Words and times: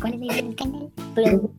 ¿Cuál 0.00 0.14
es 0.14 0.20
la 0.20 0.26
idea 0.26 0.42
del 0.42 0.54
canal? 0.54 0.92
Pero... 1.16 1.50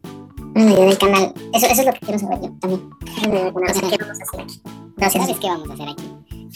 La 0.55 0.61
idea 0.61 0.85
del 0.85 0.97
canal. 0.97 1.33
Eso, 1.53 1.65
eso 1.65 1.81
es 1.81 1.85
lo 1.85 1.91
que 1.91 1.99
quiero 1.99 2.19
saber 2.19 2.39
yo 2.41 2.53
también. 2.61 2.89
O 2.93 3.73
sea, 3.73 3.89
¿qué 3.89 3.97
vamos 3.97 4.19
a 4.19 4.23
hacer 4.23 4.41
aquí? 4.41 4.61
No, 4.95 5.09
¿Sabes 5.09 5.39
qué 5.39 5.47
vamos 5.47 5.69
a 5.69 5.73
hacer 5.73 5.89
aquí? 5.89 6.03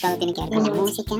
Todo 0.01 0.17
tiene 0.17 0.33
que 0.33 0.41
ver 0.41 0.49
con 0.49 0.63
la 0.63 0.73
música, 0.73 1.15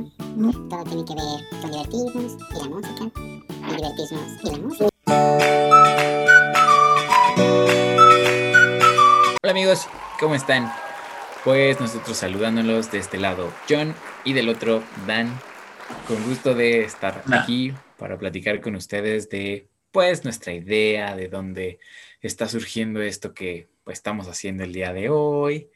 todo 0.69 0.83
tiene 0.85 1.03
que 1.03 1.15
ver 1.15 1.25
con 1.61 1.71
divertirnos 1.71 2.37
y 2.49 2.59
la 2.59 2.69
música, 2.69 3.03
y 3.17 3.75
divertirnos 3.75 4.43
y 4.43 4.51
la 4.51 4.57
música. 4.57 4.89
Hola 9.43 9.51
amigos, 9.51 9.87
¿cómo 10.19 10.35
están? 10.35 10.71
Pues 11.43 11.81
nosotros 11.81 12.15
saludándolos 12.15 12.89
de 12.91 12.99
este 12.99 13.17
lado 13.17 13.51
John 13.69 13.93
y 14.23 14.31
del 14.31 14.47
otro 14.47 14.81
Dan. 15.05 15.37
Con 16.07 16.23
gusto 16.23 16.53
de 16.53 16.83
estar 16.83 17.23
aquí 17.31 17.73
para 17.97 18.17
platicar 18.17 18.61
con 18.61 18.75
ustedes 18.75 19.29
de 19.29 19.69
pues 19.91 20.23
nuestra 20.23 20.53
idea, 20.53 21.15
de 21.15 21.29
dónde 21.29 21.79
está 22.21 22.47
surgiendo 22.47 23.01
esto 23.01 23.33
que 23.33 23.69
pues, 23.83 23.97
estamos 23.99 24.27
haciendo 24.27 24.63
el 24.63 24.73
día 24.73 24.93
de 24.93 25.09
hoy, 25.09 25.69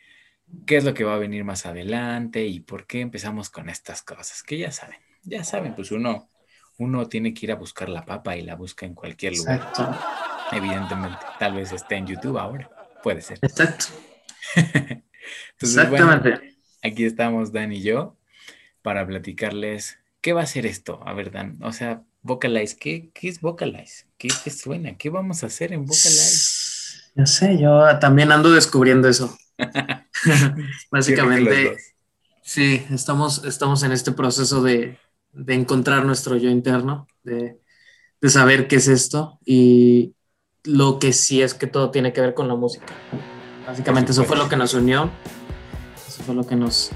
qué 0.65 0.77
es 0.77 0.83
lo 0.83 0.93
que 0.93 1.03
va 1.03 1.15
a 1.15 1.19
venir 1.19 1.43
más 1.43 1.65
adelante 1.65 2.45
y 2.45 2.59
por 2.59 2.87
qué 2.87 3.01
empezamos 3.01 3.49
con 3.49 3.69
estas 3.69 4.01
cosas, 4.01 4.43
que 4.43 4.57
ya 4.57 4.71
saben, 4.71 4.99
ya 5.23 5.43
saben, 5.43 5.75
pues 5.75 5.91
uno, 5.91 6.29
uno 6.77 7.07
tiene 7.07 7.33
que 7.33 7.45
ir 7.45 7.51
a 7.51 7.55
buscar 7.55 7.89
la 7.89 8.05
papa 8.05 8.35
y 8.35 8.41
la 8.41 8.55
busca 8.55 8.85
en 8.85 8.95
cualquier 8.95 9.37
lugar. 9.37 9.67
Exacto. 9.69 9.97
Evidentemente, 10.51 11.19
tal 11.39 11.53
vez 11.53 11.71
esté 11.71 11.95
en 11.95 12.07
YouTube 12.07 12.37
ahora, 12.37 12.69
puede 13.01 13.21
ser. 13.21 13.39
Exacto. 13.41 13.85
Exactamente. 15.59 16.57
aquí 16.81 17.05
estamos 17.05 17.51
Dan 17.51 17.71
y 17.71 17.81
yo 17.81 18.17
para 18.81 19.05
platicarles 19.05 19.99
qué 20.19 20.33
va 20.33 20.41
a 20.41 20.47
ser 20.47 20.65
esto. 20.65 21.01
A 21.05 21.13
ver, 21.13 21.31
Dan, 21.31 21.57
o 21.61 21.71
sea, 21.71 22.03
Vocalize, 22.23 22.75
¿qué, 22.77 23.11
qué 23.13 23.29
es 23.29 23.41
Vocalize? 23.41 24.05
¿Qué 24.17 24.29
te 24.43 24.51
suena? 24.51 24.95
¿Qué 24.95 25.09
vamos 25.09 25.43
a 25.43 25.47
hacer 25.47 25.73
en 25.73 25.85
Vocalize? 25.85 27.11
Ya 27.15 27.25
sé, 27.25 27.57
yo 27.59 27.83
también 27.99 28.31
ando 28.31 28.51
descubriendo 28.51 29.07
eso. 29.09 29.35
Básicamente, 30.91 31.77
sí, 32.43 32.85
estamos, 32.91 33.43
estamos 33.45 33.83
en 33.83 33.91
este 33.91 34.11
proceso 34.11 34.61
de, 34.61 34.97
de 35.33 35.53
encontrar 35.53 36.05
nuestro 36.05 36.37
yo 36.37 36.49
interno, 36.49 37.07
de, 37.23 37.59
de, 38.21 38.29
saber 38.29 38.67
qué 38.67 38.77
es 38.77 38.87
esto 38.87 39.39
y 39.45 40.15
lo 40.63 40.99
que 40.99 41.13
sí 41.13 41.41
es 41.41 41.53
que 41.53 41.67
todo 41.67 41.91
tiene 41.91 42.13
que 42.13 42.21
ver 42.21 42.33
con 42.33 42.47
la 42.47 42.55
música. 42.55 42.93
Básicamente 43.65 44.11
eso 44.11 44.23
fue 44.25 44.37
lo 44.37 44.47
que 44.47 44.57
nos 44.57 44.73
unió, 44.73 45.09
eso 46.07 46.23
fue 46.23 46.35
lo 46.35 46.45
que 46.45 46.55
nos 46.55 46.91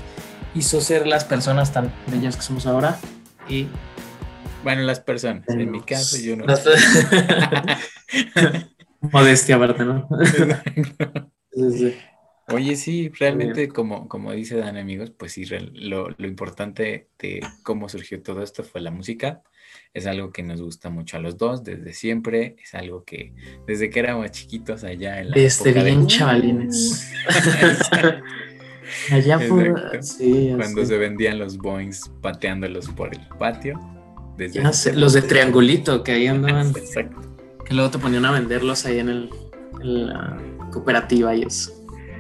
hizo 0.53 0.81
ser 0.81 1.07
las 1.07 1.25
personas 1.25 1.73
tan 1.73 1.93
bellas 2.07 2.35
que 2.35 2.41
somos 2.41 2.65
ahora 2.65 2.99
y 3.49 3.67
bueno, 4.65 4.81
las 4.81 4.99
personas. 4.99 5.47
En 5.47 5.69
mi 5.69 5.79
caso, 5.81 6.17
yo 6.17 6.35
no. 6.35 6.45
Modestia 9.01 9.57
aparte, 9.57 9.85
¿no? 9.85 10.09
Oye, 12.47 12.75
sí, 12.75 13.09
realmente, 13.09 13.67
como, 13.67 14.07
como 14.07 14.31
dice 14.31 14.55
Dan, 14.55 14.75
amigos, 14.77 15.11
pues 15.11 15.33
sí, 15.33 15.45
lo, 15.45 16.09
lo, 16.09 16.27
importante 16.27 17.09
de 17.19 17.41
cómo 17.61 17.89
surgió 17.89 18.23
todo 18.23 18.41
esto 18.41 18.63
fue 18.63 18.81
la 18.81 18.89
música. 18.89 19.43
Es 19.93 20.07
algo 20.07 20.31
que 20.31 20.41
nos 20.41 20.59
gusta 20.63 20.89
mucho 20.89 21.17
a 21.17 21.19
los 21.19 21.37
dos 21.37 21.63
desde 21.63 21.93
siempre. 21.93 22.55
Es 22.63 22.73
algo 22.73 23.03
que 23.03 23.35
desde 23.67 23.91
que 23.91 23.99
éramos 23.99 24.31
chiquitos 24.31 24.83
allá 24.83 25.19
en 25.21 25.29
la. 25.29 25.35
Desde 25.35 25.73
bien 25.83 26.07
chavalines. 26.07 27.13
allá 29.11 29.37
por. 29.47 30.03
Sí, 30.03 30.53
Cuando 30.55 30.83
se 30.83 30.97
vendían 30.97 31.37
los 31.37 31.55
boings 31.55 32.09
pateándolos 32.23 32.89
por 32.89 33.13
el 33.13 33.21
patio 33.37 33.79
los 34.93 35.13
de 35.13 35.21
triangulito 35.21 36.03
que 36.03 36.13
ahí 36.13 36.27
andaban. 36.27 36.69
Exacto. 36.69 37.21
Que 37.65 37.73
luego 37.73 37.91
te 37.91 37.97
ponían 37.97 38.25
a 38.25 38.31
venderlos 38.31 38.85
ahí 38.85 38.99
en, 38.99 39.09
el, 39.09 39.29
la 39.81 40.37
cooperativa 40.71 41.35
y 41.35 41.43
eso. 41.43 41.71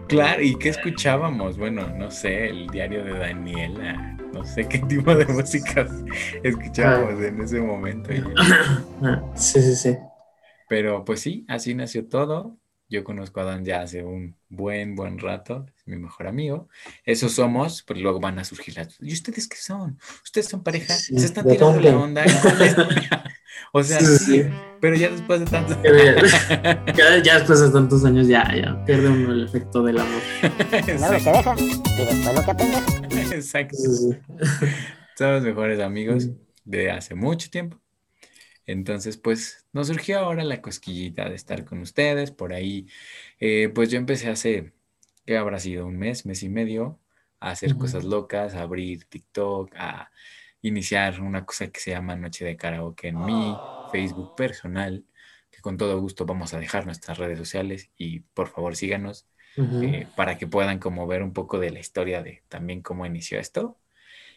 Claro, 0.07 0.41
¿y 0.41 0.55
qué 0.57 0.69
escuchábamos? 0.69 1.57
Bueno, 1.57 1.87
no 1.97 2.11
sé, 2.11 2.49
el 2.49 2.67
diario 2.67 3.03
de 3.03 3.13
Daniela, 3.13 4.17
no 4.33 4.45
sé 4.45 4.67
qué 4.67 4.79
tipo 4.89 5.15
de 5.15 5.25
música 5.25 5.87
escuchábamos 6.43 7.23
en 7.23 7.41
ese 7.41 7.59
momento. 7.59 8.09
Sí, 9.35 9.61
sí, 9.61 9.75
sí. 9.75 9.97
Pero 10.67 11.03
pues 11.05 11.19
sí, 11.19 11.45
así 11.47 11.75
nació 11.75 12.07
todo. 12.07 12.57
Yo 12.87 13.03
conozco 13.03 13.39
a 13.39 13.45
Dan 13.45 13.65
ya 13.65 13.81
hace 13.81 14.03
un 14.03 14.35
buen, 14.47 14.95
buen 14.95 15.17
rato, 15.17 15.65
es 15.75 15.87
mi 15.87 15.95
mejor 15.97 16.27
amigo. 16.27 16.69
Eso 17.03 17.29
somos, 17.29 17.83
pero 17.83 17.99
luego 17.99 18.19
van 18.19 18.37
a 18.37 18.43
surgir 18.43 18.77
las... 18.77 18.97
¿Y 19.01 19.11
ustedes 19.11 19.47
qué 19.47 19.57
son? 19.57 19.99
¿Ustedes 20.23 20.47
son 20.47 20.63
pareja? 20.63 20.93
¿Se 20.93 21.15
están 21.15 21.47
tirando 21.47 21.81
la 21.81 21.97
onda? 21.97 22.25
o 23.71 23.83
sea, 23.83 23.99
sí, 24.01 24.43
pero 24.79 24.95
ya 24.95 25.09
después 25.09 25.39
de 25.39 25.45
tantos 25.47 25.77
ya, 26.95 27.39
después 27.39 27.59
de 27.59 27.71
tantos 27.71 28.05
años 28.05 28.27
ya, 28.27 28.55
ya 28.55 28.85
pierde 28.85 29.09
uno 29.09 29.31
el 29.33 29.45
efecto 29.45 29.81
del 29.81 29.99
amor. 29.99 30.21
Primero 30.69 31.19
se 31.19 31.31
deja 31.31 31.55
y 31.57 31.69
después 31.69 32.35
lo 32.35 32.45
que. 32.45 33.35
Exacto. 33.35 33.77
Somos 35.17 35.41
mejores 35.41 35.79
amigos 35.79 36.29
de 36.63 36.91
hace 36.91 37.15
mucho 37.15 37.49
tiempo. 37.49 37.79
Entonces, 38.65 39.17
pues 39.17 39.65
nos 39.73 39.87
surgió 39.87 40.19
ahora 40.19 40.43
la 40.43 40.61
cosquillita 40.61 41.29
de 41.29 41.35
estar 41.35 41.65
con 41.65 41.79
ustedes. 41.79 42.31
Por 42.31 42.53
ahí, 42.53 42.87
eh, 43.39 43.69
pues 43.73 43.89
yo 43.91 43.97
empecé 43.97 44.29
hace, 44.29 44.73
¿qué 45.25 45.37
habrá 45.37 45.59
sido? 45.59 45.85
Un 45.85 45.97
mes, 45.97 46.25
mes 46.25 46.43
y 46.43 46.49
medio, 46.49 46.99
a 47.39 47.51
hacer 47.51 47.77
cosas 47.77 48.03
locas, 48.05 48.55
a 48.55 48.61
abrir 48.63 49.05
TikTok, 49.05 49.73
a 49.75 50.11
iniciar 50.61 51.21
una 51.21 51.45
cosa 51.45 51.67
que 51.69 51.79
se 51.79 51.91
llama 51.91 52.15
Noche 52.15 52.45
de 52.45 52.57
Karaoke 52.57 53.09
en 53.09 53.23
mi 53.23 53.55
Facebook 53.91 54.35
personal, 54.35 55.05
que 55.51 55.61
con 55.61 55.77
todo 55.77 55.99
gusto 55.99 56.25
vamos 56.25 56.53
a 56.53 56.59
dejar 56.59 56.85
nuestras 56.85 57.17
redes 57.17 57.37
sociales 57.37 57.91
y 57.97 58.21
por 58.21 58.47
favor 58.47 58.75
síganos 58.75 59.27
eh, 59.57 60.07
para 60.15 60.37
que 60.37 60.47
puedan 60.47 60.79
como 60.79 61.07
ver 61.07 61.23
un 61.23 61.33
poco 61.33 61.59
de 61.59 61.71
la 61.71 61.79
historia 61.79 62.23
de 62.23 62.43
también 62.49 62.81
cómo 62.81 63.05
inició 63.05 63.39
esto. 63.39 63.77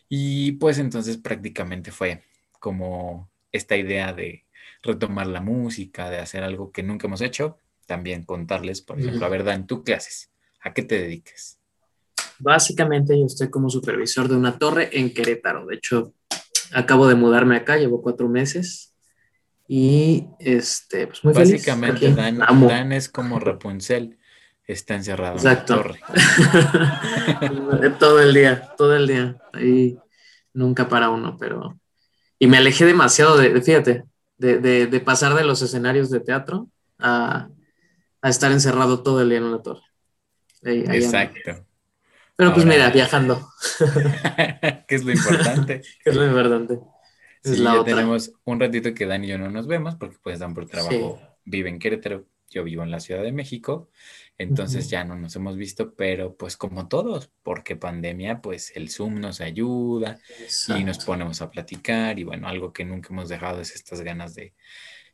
Y 0.08 0.52
pues 0.52 0.78
entonces 0.78 1.18
prácticamente 1.18 1.90
fue 1.92 2.24
como 2.60 3.30
esta 3.52 3.76
idea 3.76 4.12
de 4.12 4.46
retomar 4.82 5.26
la 5.26 5.40
música, 5.40 6.10
de 6.10 6.18
hacer 6.18 6.42
algo 6.42 6.70
que 6.72 6.82
nunca 6.82 7.06
hemos 7.06 7.20
hecho, 7.20 7.58
también 7.86 8.24
contarles, 8.24 8.82
por 8.82 9.00
ejemplo, 9.00 9.24
a 9.24 9.28
ver, 9.28 9.44
Dan, 9.44 9.66
¿tú 9.66 9.82
qué 9.82 9.94
haces? 9.94 10.30
¿A 10.60 10.74
qué 10.74 10.82
te 10.82 11.00
dedicas? 11.00 11.58
Básicamente 12.38 13.18
yo 13.18 13.26
estoy 13.26 13.50
como 13.50 13.70
supervisor 13.70 14.28
de 14.28 14.36
una 14.36 14.58
torre 14.58 14.90
en 14.92 15.12
Querétaro. 15.12 15.66
De 15.66 15.76
hecho, 15.76 16.14
acabo 16.72 17.08
de 17.08 17.14
mudarme 17.14 17.56
acá, 17.56 17.76
llevo 17.76 18.02
cuatro 18.02 18.28
meses. 18.28 18.94
Y 19.66 20.26
este, 20.38 21.06
pues 21.06 21.24
muy 21.24 21.34
Básicamente, 21.34 22.12
Dan, 22.14 22.38
Dan, 22.38 22.92
es 22.92 23.08
como 23.08 23.38
Rapunzel, 23.38 24.18
está 24.66 24.94
encerrado 24.94 25.38
en 25.38 25.44
la 25.44 25.64
torre. 25.64 26.00
todo 27.98 28.20
el 28.20 28.34
día, 28.34 28.70
todo 28.76 28.96
el 28.96 29.06
día. 29.06 29.36
Ahí 29.52 29.98
nunca 30.54 30.88
para 30.88 31.10
uno, 31.10 31.36
pero 31.38 31.78
y 32.38 32.46
me 32.46 32.58
alejé 32.58 32.84
demasiado 32.84 33.36
de, 33.36 33.60
fíjate, 33.60 34.04
de, 34.38 35.02
pasar 35.04 35.34
de 35.34 35.44
los 35.44 35.62
escenarios 35.62 36.10
de 36.10 36.20
teatro 36.20 36.68
a, 36.98 37.48
estar 38.22 38.50
encerrado 38.52 39.02
todo 39.02 39.22
el 39.22 39.28
día 39.30 39.38
en 39.38 39.44
una 39.44 39.62
torre. 39.62 39.82
Exacto. 40.62 41.64
Pero 42.36 42.54
pues 42.54 42.66
mira, 42.66 42.90
viajando. 42.90 43.48
¿Qué 44.88 44.94
es 44.94 45.04
lo 45.04 45.12
importante? 45.12 45.82
¿Qué 46.04 46.10
es 46.10 46.16
lo 46.16 46.26
importante? 46.26 46.80
es 47.42 47.58
la 47.60 47.76
ya 47.76 47.84
tenemos 47.84 48.32
un 48.44 48.60
ratito 48.60 48.92
que 48.94 49.06
Dani 49.06 49.26
y 49.26 49.30
yo 49.30 49.38
no 49.38 49.50
nos 49.50 49.66
vemos 49.66 49.94
porque 49.94 50.16
pues 50.22 50.38
Dan 50.38 50.54
por 50.54 50.66
trabajo 50.66 51.20
vive 51.44 51.68
en 51.68 51.78
Querétaro, 51.78 52.26
yo 52.50 52.64
vivo 52.64 52.82
en 52.82 52.90
la 52.90 53.00
Ciudad 53.00 53.22
de 53.22 53.32
México 53.32 53.88
entonces 54.38 54.88
ya 54.88 55.02
no 55.02 55.16
nos 55.16 55.34
hemos 55.34 55.56
visto, 55.56 55.94
pero 55.94 56.36
pues 56.36 56.56
como 56.56 56.86
todos, 56.86 57.28
porque 57.42 57.74
pandemia, 57.74 58.40
pues 58.40 58.72
el 58.76 58.88
Zoom 58.88 59.20
nos 59.20 59.40
ayuda 59.40 60.20
y 60.78 60.84
nos 60.84 61.04
ponemos 61.04 61.42
a 61.42 61.50
platicar 61.50 62.20
y 62.20 62.24
bueno, 62.24 62.46
algo 62.46 62.72
que 62.72 62.84
nunca 62.84 63.08
hemos 63.10 63.28
dejado 63.28 63.60
es 63.60 63.74
estas 63.74 64.00
ganas 64.02 64.36
de 64.36 64.54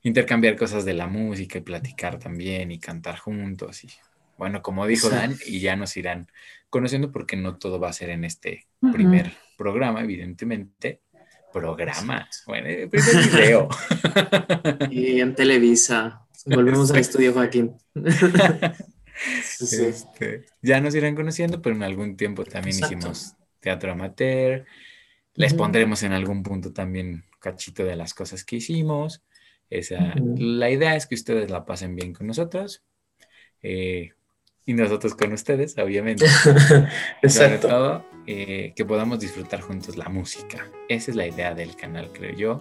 intercambiar 0.02 0.56
cosas 0.56 0.84
de 0.84 0.92
la 0.92 1.06
música 1.06 1.56
y 1.56 1.62
platicar 1.62 2.18
también 2.18 2.70
y 2.70 2.78
cantar 2.78 3.16
juntos 3.16 3.84
y 3.84 3.88
bueno, 4.36 4.60
como 4.60 4.86
dijo 4.86 5.08
Dan, 5.08 5.36
y 5.46 5.60
ya 5.60 5.74
nos 5.74 5.96
irán 5.96 6.26
conociendo 6.68 7.10
porque 7.10 7.36
no 7.36 7.56
todo 7.56 7.80
va 7.80 7.88
a 7.88 7.94
ser 7.94 8.10
en 8.10 8.24
este 8.24 8.66
primer 8.92 9.32
programa, 9.56 10.02
evidentemente. 10.02 11.00
Programa, 11.52 12.28
bueno, 12.46 12.66
el 12.66 12.88
primer 12.88 13.30
video. 13.30 13.68
Y 14.90 15.20
en 15.20 15.36
Televisa. 15.36 16.23
Volvemos 16.44 16.90
al 16.90 16.98
estudio, 16.98 17.32
Joaquín. 17.32 17.76
Este, 19.60 20.46
ya 20.60 20.80
nos 20.80 20.94
irán 20.94 21.14
conociendo, 21.14 21.62
pero 21.62 21.76
en 21.76 21.84
algún 21.84 22.16
tiempo 22.16 22.44
también 22.44 22.76
hicimos 22.76 23.34
teatro 23.60 23.92
amateur. 23.92 24.66
Les 25.34 25.54
pondremos 25.54 26.02
en 26.02 26.12
algún 26.12 26.42
punto 26.42 26.72
también 26.72 27.24
cachito 27.40 27.84
de 27.84 27.96
las 27.96 28.12
cosas 28.12 28.44
que 28.44 28.56
hicimos. 28.56 29.22
Esa, 29.70 30.14
La 30.36 30.70
idea 30.70 30.96
es 30.96 31.06
que 31.06 31.14
ustedes 31.14 31.50
la 31.50 31.64
pasen 31.64 31.96
bien 31.96 32.12
con 32.12 32.26
nosotros 32.26 32.82
eh, 33.62 34.12
y 34.66 34.74
nosotros 34.74 35.14
con 35.14 35.32
ustedes, 35.32 35.76
obviamente. 35.78 36.26
Sobre 37.28 37.58
todo, 37.58 38.04
eh, 38.26 38.72
que 38.76 38.84
podamos 38.84 39.20
disfrutar 39.20 39.60
juntos 39.60 39.96
la 39.96 40.08
música. 40.08 40.70
Esa 40.88 41.10
es 41.10 41.16
la 41.16 41.26
idea 41.26 41.54
del 41.54 41.76
canal, 41.76 42.10
creo 42.12 42.34
yo. 42.34 42.60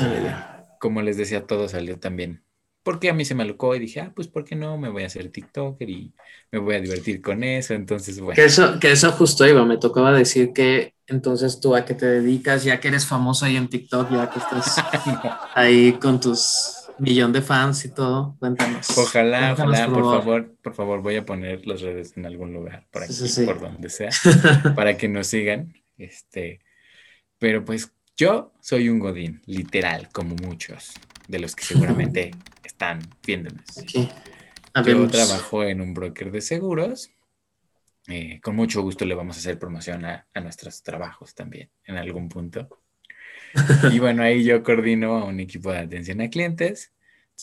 Eh, 0.00 0.34
como 0.80 1.02
les 1.02 1.16
decía, 1.16 1.46
todo 1.46 1.68
salió 1.68 1.98
también 1.98 2.42
porque 2.88 3.10
a 3.10 3.12
mí 3.12 3.26
se 3.26 3.34
me 3.34 3.42
alocó 3.42 3.74
y 3.76 3.80
dije, 3.80 4.00
ah, 4.00 4.12
pues 4.16 4.28
¿por 4.28 4.46
qué 4.46 4.56
no? 4.56 4.78
Me 4.78 4.88
voy 4.88 5.02
a 5.02 5.08
hacer 5.08 5.28
TikToker 5.28 5.90
y 5.90 6.14
me 6.50 6.58
voy 6.58 6.74
a 6.74 6.80
divertir 6.80 7.20
con 7.20 7.44
eso. 7.44 7.74
Entonces, 7.74 8.18
bueno. 8.18 8.34
Que 8.34 8.46
eso, 8.46 8.80
que 8.80 8.90
eso 8.90 9.12
justo 9.12 9.46
iba, 9.46 9.62
me 9.66 9.76
tocaba 9.76 10.10
decir 10.10 10.54
que 10.54 10.94
entonces 11.06 11.60
tú 11.60 11.76
a 11.76 11.84
qué 11.84 11.92
te 11.92 12.06
dedicas, 12.06 12.64
ya 12.64 12.80
que 12.80 12.88
eres 12.88 13.04
famoso 13.04 13.44
ahí 13.44 13.58
en 13.58 13.68
TikTok, 13.68 14.10
ya 14.10 14.30
que 14.30 14.38
estás 14.38 14.82
ahí 15.54 15.98
con 16.00 16.18
tus 16.18 16.88
millón 16.98 17.30
de 17.30 17.42
fans 17.42 17.84
y 17.84 17.90
todo, 17.90 18.36
cuéntanos. 18.38 18.96
Ojalá, 18.96 19.52
ojalá, 19.52 19.86
por, 19.88 20.04
favor. 20.04 20.54
por 20.62 20.74
favor, 20.74 21.02
voy 21.02 21.16
a 21.16 21.26
poner 21.26 21.66
las 21.66 21.82
redes 21.82 22.16
en 22.16 22.24
algún 22.24 22.54
lugar, 22.54 22.86
por 22.90 23.02
aquí, 23.02 23.12
por 23.44 23.60
donde 23.60 23.90
sea, 23.90 24.08
para 24.74 24.96
que 24.96 25.08
nos 25.08 25.26
sigan. 25.26 25.74
Este, 25.98 26.60
pero 27.38 27.66
pues 27.66 27.92
yo 28.16 28.54
soy 28.62 28.88
un 28.88 28.98
godín, 28.98 29.42
literal, 29.44 30.08
como 30.10 30.36
muchos 30.36 30.94
de 31.28 31.38
los 31.38 31.54
que 31.54 31.64
seguramente 31.64 32.30
están 32.78 33.00
viéndonos. 33.26 33.64
Yo 34.84 35.08
trabajo 35.08 35.64
en 35.64 35.80
un 35.80 35.94
broker 35.94 36.30
de 36.30 36.40
seguros. 36.40 37.10
Eh, 38.06 38.40
con 38.40 38.54
mucho 38.54 38.82
gusto 38.82 39.04
le 39.04 39.16
vamos 39.16 39.36
a 39.36 39.40
hacer 39.40 39.58
promoción 39.58 40.04
a, 40.04 40.28
nuestros 40.40 40.84
trabajos 40.84 41.34
también 41.34 41.70
en 41.84 41.96
algún 41.96 42.28
punto. 42.28 42.68
y 43.92 43.98
bueno, 43.98 44.22
ahí 44.22 44.44
yo 44.44 44.62
coordino 44.62 45.18
a 45.18 45.24
un 45.24 45.40
equipo 45.40 45.72
de 45.72 45.78
atención 45.78 46.20
a 46.20 46.30
clientes. 46.30 46.92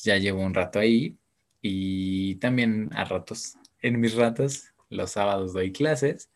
Ya 0.04 0.18
llevo 0.18 0.42
un 0.42 0.54
rato 0.54 0.80
ahí 0.80 1.18
y 1.62 2.36
también 2.36 2.90
a 2.94 3.04
ratos, 3.04 3.58
en 3.82 4.00
mis 4.00 4.16
ratos, 4.16 4.74
los 4.90 5.12
sábados 5.12 5.52
doy 5.52 5.74
clases. 5.74 6.32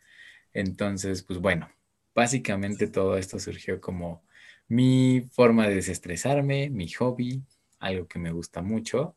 Entonces, 0.53 1.23
pues 1.23 1.39
bueno, 1.39 1.69
básicamente 2.13 2.87
todo 2.87 3.15
esto 3.17 3.39
surgió 3.39 3.79
como 3.79 4.25
mi 4.67 5.25
forma 5.31 5.69
de 5.69 5.75
desestresarme, 5.75 6.69
mi 6.69 6.89
hobby, 6.89 7.41
algo 7.79 8.07
que 8.07 8.19
me 8.19 8.31
gusta 8.31 8.61
mucho. 8.61 9.15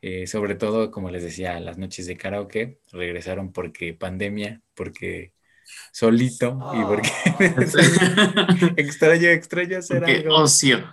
Eh, 0.00 0.26
sobre 0.26 0.56
todo, 0.56 0.90
como 0.90 1.10
les 1.10 1.22
decía, 1.22 1.58
las 1.60 1.78
noches 1.78 2.06
de 2.06 2.16
karaoke 2.16 2.80
regresaron 2.90 3.52
porque 3.52 3.94
pandemia, 3.94 4.60
porque 4.74 5.32
solito 5.92 6.58
y 6.74 6.78
ah. 6.78 6.84
porque 6.88 7.10
extraño, 8.82 9.28
extraño 9.28 9.78
hacer 9.78 10.04
algo. 10.04 10.34
Ocio. 10.34 10.84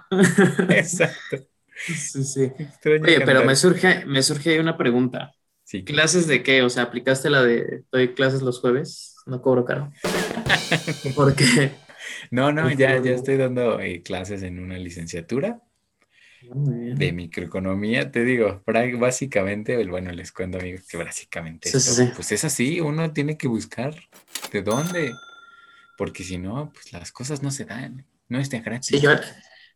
Exacto. 0.70 1.38
Sí, 1.76 2.24
sí. 2.24 2.52
Oye, 2.86 3.22
pero 3.22 3.44
me 3.46 3.56
surge, 3.56 4.06
me 4.06 4.22
surge 4.22 4.52
ahí 4.52 4.60
una 4.60 4.78
pregunta. 4.78 5.32
Sí. 5.64 5.84
¿Clases 5.84 6.28
de 6.28 6.44
qué? 6.44 6.62
O 6.62 6.70
sea, 6.70 6.84
¿aplicaste 6.84 7.30
la 7.30 7.42
de 7.42 7.84
doy 7.92 8.14
clases 8.14 8.42
los 8.42 8.60
jueves? 8.60 9.16
No 9.26 9.42
cobro 9.42 9.66
caro. 9.66 9.92
Porque 11.16 11.72
no, 12.32 12.52
no, 12.52 12.70
ya, 12.72 13.02
ya 13.02 13.12
estoy 13.12 13.38
dando 13.38 13.80
eh, 13.80 14.02
clases 14.04 14.44
en 14.44 14.60
una 14.60 14.78
licenciatura 14.78 15.62
de 16.42 17.12
microeconomía. 17.12 18.12
Te 18.12 18.24
digo, 18.24 18.62
básicamente, 18.98 19.86
bueno, 19.86 20.12
les 20.12 20.32
cuento, 20.32 20.60
amigos, 20.60 20.86
que 20.88 20.98
básicamente 20.98 21.72
pues 22.16 22.32
es 22.32 22.46
así, 22.46 22.80
uno 22.80 23.12
tiene 23.12 23.38
que 23.38 23.48
buscar 23.48 23.96
de 24.52 24.62
dónde, 24.62 25.14
porque 25.98 26.24
si 26.24 26.38
no, 26.38 26.72
pues 26.74 26.92
las 26.94 27.12
cosas 27.12 27.44
no 27.44 27.52
se 27.52 27.66
dan, 27.66 28.06
no 28.28 28.40
está 28.40 28.60
gratis. 28.60 28.88
Sí, 28.88 29.00
yo, 29.00 29.12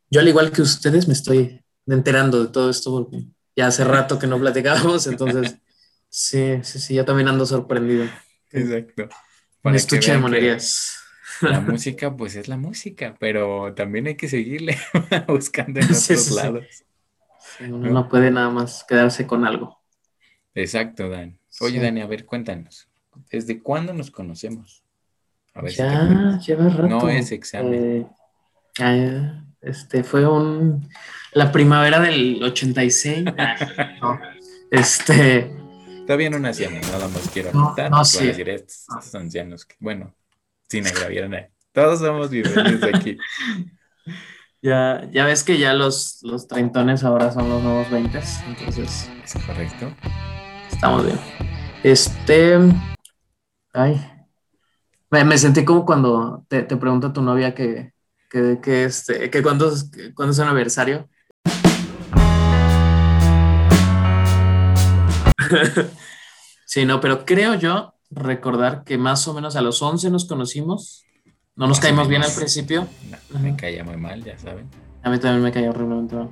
yo 0.09 0.19
al 0.19 0.27
igual 0.27 0.51
que 0.51 0.61
ustedes 0.61 1.07
me 1.07 1.13
estoy 1.13 1.61
enterando 1.87 2.43
de 2.43 2.51
todo 2.51 2.69
esto 2.69 2.91
porque 2.91 3.25
ya 3.55 3.67
hace 3.67 3.83
rato 3.83 4.17
que 4.17 4.27
no 4.27 4.39
platicábamos, 4.39 5.05
entonces 5.07 5.55
sí, 6.09 6.59
sí, 6.63 6.79
sí, 6.79 6.95
yo 6.95 7.05
también 7.05 7.27
ando 7.27 7.45
sorprendido. 7.45 8.05
Exacto. 8.51 9.09
Un 9.63 9.75
estuche 9.75 10.11
de 10.11 10.17
monerías 10.17 11.02
la 11.43 11.59
música 11.61 12.15
pues 12.15 12.35
es 12.35 12.47
la 12.47 12.57
música, 12.57 13.15
pero 13.19 13.73
también 13.73 14.07
hay 14.07 14.15
que 14.15 14.27
seguirle 14.27 14.77
buscando 15.27 15.79
en 15.79 15.85
otros 15.85 16.31
lados. 16.31 16.65
uno 17.59 17.89
¿no? 17.89 18.09
puede 18.09 18.31
nada 18.31 18.49
más 18.49 18.85
quedarse 18.87 19.27
con 19.27 19.45
algo. 19.45 19.79
Exacto, 20.55 21.09
Dan. 21.09 21.39
Oye, 21.61 21.79
Dani, 21.79 22.01
a 22.01 22.07
ver, 22.07 22.25
cuéntanos. 22.25 22.87
¿Desde 23.31 23.61
cuándo 23.61 23.93
nos 23.93 24.11
conocemos? 24.11 24.83
A 25.53 25.61
ver 25.61 25.73
ya, 25.73 26.39
lleva 26.39 26.69
rato. 26.69 26.87
No 26.87 27.09
es 27.09 27.31
examen. 27.31 28.07
Eh, 28.79 29.31
este 29.61 30.03
fue 30.03 30.27
un 30.27 30.89
la 31.33 31.51
primavera 31.51 31.99
del 31.99 32.41
86. 32.43 33.25
no, 34.01 34.19
este 34.71 35.51
Todavía 36.05 36.29
no 36.29 36.39
nacíamos, 36.39 36.81
nada 36.91 37.07
más 37.07 37.29
quiero 37.29 37.51
anotar. 37.51 37.89
No, 37.89 38.03
sí. 38.03 38.25
decir, 38.25 38.49
estos 38.49 39.15
ancianos 39.15 39.65
que, 39.65 39.75
bueno, 39.79 40.13
sin 40.69 40.87
agraviar 40.87 41.51
Todos 41.71 41.99
somos 41.99 42.29
bienvenidos 42.29 42.83
aquí. 42.93 43.17
Ya, 44.65 45.09
ya 45.11 45.25
ves 45.25 45.43
que 45.43 45.57
ya 45.57 45.73
los, 45.73 46.19
los 46.21 46.47
treintones 46.47 47.03
ahora 47.03 47.33
son 47.33 47.49
los 47.49 47.61
nuevos 47.61 47.91
veintes, 47.91 48.39
entonces. 48.47 49.09
Es 49.21 49.33
correcto. 49.45 49.93
Estamos 50.71 51.05
bien. 51.05 51.19
Este. 51.83 52.57
Ay. 53.73 54.01
Me, 55.09 55.37
sentí 55.37 55.65
como 55.65 55.85
cuando 55.85 56.45
te, 56.47 56.63
te 56.63 56.77
pregunta 56.77 57.11
tu 57.11 57.21
novia 57.21 57.53
que, 57.53 57.91
que, 58.29 58.61
que, 58.63 58.85
este, 58.85 59.29
que 59.29 59.43
cuándo, 59.43 59.69
cuándo 60.15 60.31
es 60.31 60.37
su 60.37 60.43
aniversario. 60.43 61.09
sí, 66.65 66.85
no, 66.85 67.01
pero 67.01 67.25
creo 67.25 67.55
yo 67.55 67.92
recordar 68.15 68.83
que 68.83 68.97
más 68.97 69.27
o 69.27 69.33
menos 69.33 69.55
a 69.55 69.61
los 69.61 69.81
11 69.81 70.09
nos 70.09 70.25
conocimos. 70.25 71.05
No 71.55 71.67
nos 71.67 71.79
caímos 71.79 72.07
bien 72.07 72.23
al 72.23 72.31
principio. 72.31 72.87
me 73.39 73.55
caía 73.55 73.83
muy 73.83 73.97
mal, 73.97 74.23
ya 74.23 74.37
saben. 74.37 74.67
A 75.03 75.09
mí 75.09 75.19
también 75.19 75.43
me 75.43 75.51
caía 75.51 75.69
horriblemente 75.69 76.15
mal. 76.15 76.29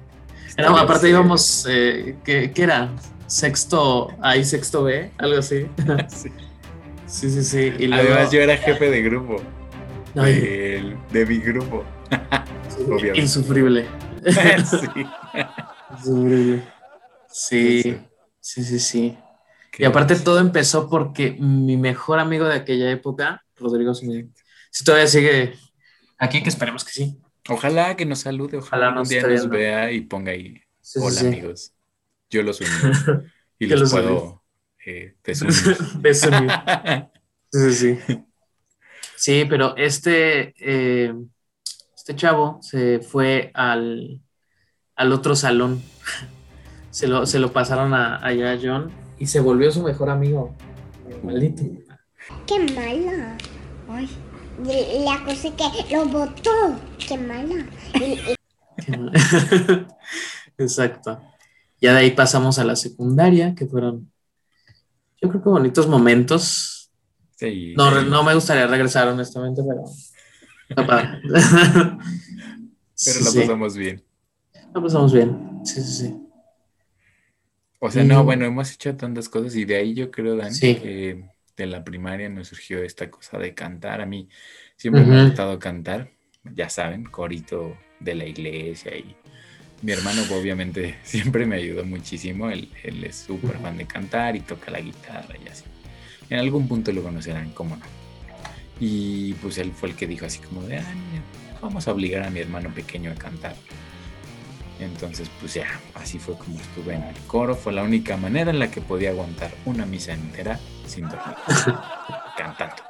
aparte 0.58 1.10
íbamos, 1.10 1.68
eh, 1.70 2.18
¿qué, 2.24 2.52
era? 2.56 2.90
Sexto 3.28 4.10
A 4.22 4.36
y 4.36 4.44
sexto 4.44 4.84
B, 4.84 5.12
algo 5.18 5.40
así. 5.40 5.68
sí, 7.06 7.30
sí, 7.30 7.44
sí. 7.44 7.74
Y 7.78 7.92
Además 7.92 8.32
yo 8.32 8.42
era 8.42 8.58
jefe 8.58 8.90
de 8.90 9.02
grupo. 9.04 9.42
De, 10.16 10.98
de, 11.12 11.26
mi 11.26 11.38
grupo. 11.38 11.84
Insufrible. 13.16 13.86
sí. 14.26 14.88
Insufrible. 15.98 16.64
Sí, 17.28 17.98
sí, 18.40 18.64
sí, 18.64 18.80
sí. 18.80 19.18
Y 19.78 19.86
aparte 19.86 20.16
todo 20.16 20.40
empezó 20.40 20.90
porque 20.90 21.32
mi 21.40 21.78
mejor 21.78 22.20
amigo 22.20 22.46
de 22.46 22.56
aquella 22.56 22.92
época, 22.92 23.46
Rodrigo 23.56 23.94
si 23.94 24.84
todavía 24.84 25.08
sigue 25.08 25.54
aquí, 26.18 26.44
que 26.44 26.50
esperemos 26.50 26.84
que 26.84 26.92
sí. 26.92 27.18
Ojalá 27.50 27.96
que 27.96 28.06
nos 28.06 28.20
salude, 28.20 28.58
ojalá, 28.58 28.90
un 28.90 29.08
día 29.08 29.26
nos 29.26 29.50
vea 29.50 29.92
y 29.92 30.02
ponga 30.02 30.32
ahí, 30.32 30.62
hola 30.96 31.22
amigos, 31.22 31.74
yo 32.30 32.44
los 32.44 32.62
uní 32.62 32.70
y 33.60 33.68
los, 33.68 33.92
puedo 33.92 34.44
eh, 34.86 35.16
desunir. 35.24 35.54
sí, 37.52 37.74
sí. 37.74 38.00
Sí, 39.16 39.46
pero 39.48 39.76
este, 39.78 40.54
eh, 40.60 41.14
este 41.96 42.16
chavo 42.16 42.60
se 42.62 43.00
fue 43.00 43.52
al, 43.54 44.22
al 44.96 45.14
otro 45.14 45.36
salón. 45.36 45.82
Se 46.90 47.08
lo, 47.08 47.26
se 47.26 47.40
lo 47.40 47.54
pasaron 47.54 47.94
a, 47.94 48.18
allá 48.26 48.54
a 48.54 48.60
John 48.62 49.01
y 49.22 49.28
se 49.28 49.40
volvió 49.40 49.72
su 49.72 49.84
mejor 49.84 50.10
amigo. 50.10 50.56
Maldito. 51.24 51.62
Qué 52.48 52.60
mala. 52.74 53.38
Ay, 53.88 54.10
la 55.06 55.24
cosa 55.24 55.56
que 55.56 55.96
lo 55.96 56.08
botó. 56.08 56.76
Qué 56.98 57.20
mala. 57.20 57.68
Exacto. 60.58 61.22
Ya 61.80 61.94
de 61.94 62.00
ahí 62.00 62.12
pasamos 62.12 62.58
a 62.58 62.64
la 62.64 62.76
secundaria, 62.76 63.54
que 63.54 63.68
fueron, 63.68 64.12
yo 65.22 65.30
creo 65.30 65.44
que 65.44 65.50
bonitos 65.50 65.86
momentos. 65.86 66.92
Sí, 67.36 67.76
no, 67.78 68.02
no 68.02 68.24
me 68.24 68.34
gustaría 68.34 68.66
regresar, 68.66 69.08
honestamente, 69.08 69.62
pero. 69.62 69.84
pero 73.06 73.20
lo 73.20 73.34
pasamos 73.34 73.78
bien. 73.78 74.04
Lo 74.74 74.82
pasamos 74.82 75.14
bien, 75.14 75.62
sí, 75.64 75.80
sí, 75.84 75.94
sí. 75.94 76.18
O 77.84 77.90
sea, 77.90 78.04
no, 78.04 78.24
bueno, 78.24 78.46
hemos 78.46 78.72
hecho 78.72 78.96
tantas 78.96 79.28
cosas 79.28 79.56
y 79.56 79.66
de 79.66 79.76
ahí 79.76 79.96
yo 79.96 80.12
creo, 80.12 80.36
Dani, 80.36 80.56
que 80.60 81.24
de 81.58 81.66
la 81.66 81.84
primaria 81.84 82.30
nos 82.30 82.50
surgió 82.50 82.84
esta 82.84 83.10
cosa 83.10 83.40
de 83.40 83.56
cantar. 83.56 84.02
A 84.02 84.06
mí 84.06 84.30
siempre 84.78 85.04
me 85.04 85.20
ha 85.20 85.26
gustado 85.26 85.58
cantar, 85.58 86.12
ya 86.44 86.70
saben, 86.70 87.06
corito 87.06 87.76
de 88.00 88.14
la 88.14 88.26
iglesia 88.26 88.96
y 88.96 89.16
mi 89.82 89.94
hermano 89.94 90.22
obviamente 90.32 91.00
siempre 91.04 91.48
me 91.48 91.56
ayudó 91.56 91.84
muchísimo, 91.84 92.52
él, 92.52 92.70
es 92.84 93.16
súper 93.16 93.58
fan 93.58 93.78
de 93.80 93.88
cantar 93.88 94.36
y 94.36 94.42
toca 94.42 94.70
la 94.70 94.80
guitarra 94.80 95.36
y 95.44 95.50
así. 95.50 95.64
En 96.30 96.38
algún 96.38 96.68
punto 96.68 96.92
lo 96.92 97.02
conocerán, 97.02 97.50
cómo 97.50 97.78
no. 97.78 97.86
Y 98.80 99.34
pues 99.42 99.58
él 99.58 99.72
fue 99.72 99.90
el 99.90 99.96
que 99.96 100.06
dijo 100.06 100.28
así 100.28 100.38
como 100.38 100.62
de, 100.62 100.78
ah, 100.78 100.94
vamos 101.64 101.88
a 101.88 101.94
obligar 101.94 102.22
a 102.22 102.30
mi 102.30 102.42
hermano 102.42 102.72
pequeño 102.72 103.12
a 103.12 103.16
cantar. 103.16 103.56
Entonces, 104.82 105.30
pues 105.40 105.54
ya, 105.54 105.68
así 105.94 106.18
fue 106.18 106.38
como 106.38 106.60
estuve 106.60 106.96
en 106.96 107.04
el 107.04 107.16
coro. 107.28 107.56
Fue 107.56 107.72
la 107.72 107.84
única 107.84 108.18
manera 108.18 108.50
en 108.52 108.60
la 108.60 108.72
que 108.72 108.82
podía 108.82 109.12
aguantar 109.12 109.52
una 109.66 109.86
misa 109.86 110.14
entera 110.14 110.60
sin 110.86 111.08
dormir, 111.08 111.36
cantando. 112.38 112.84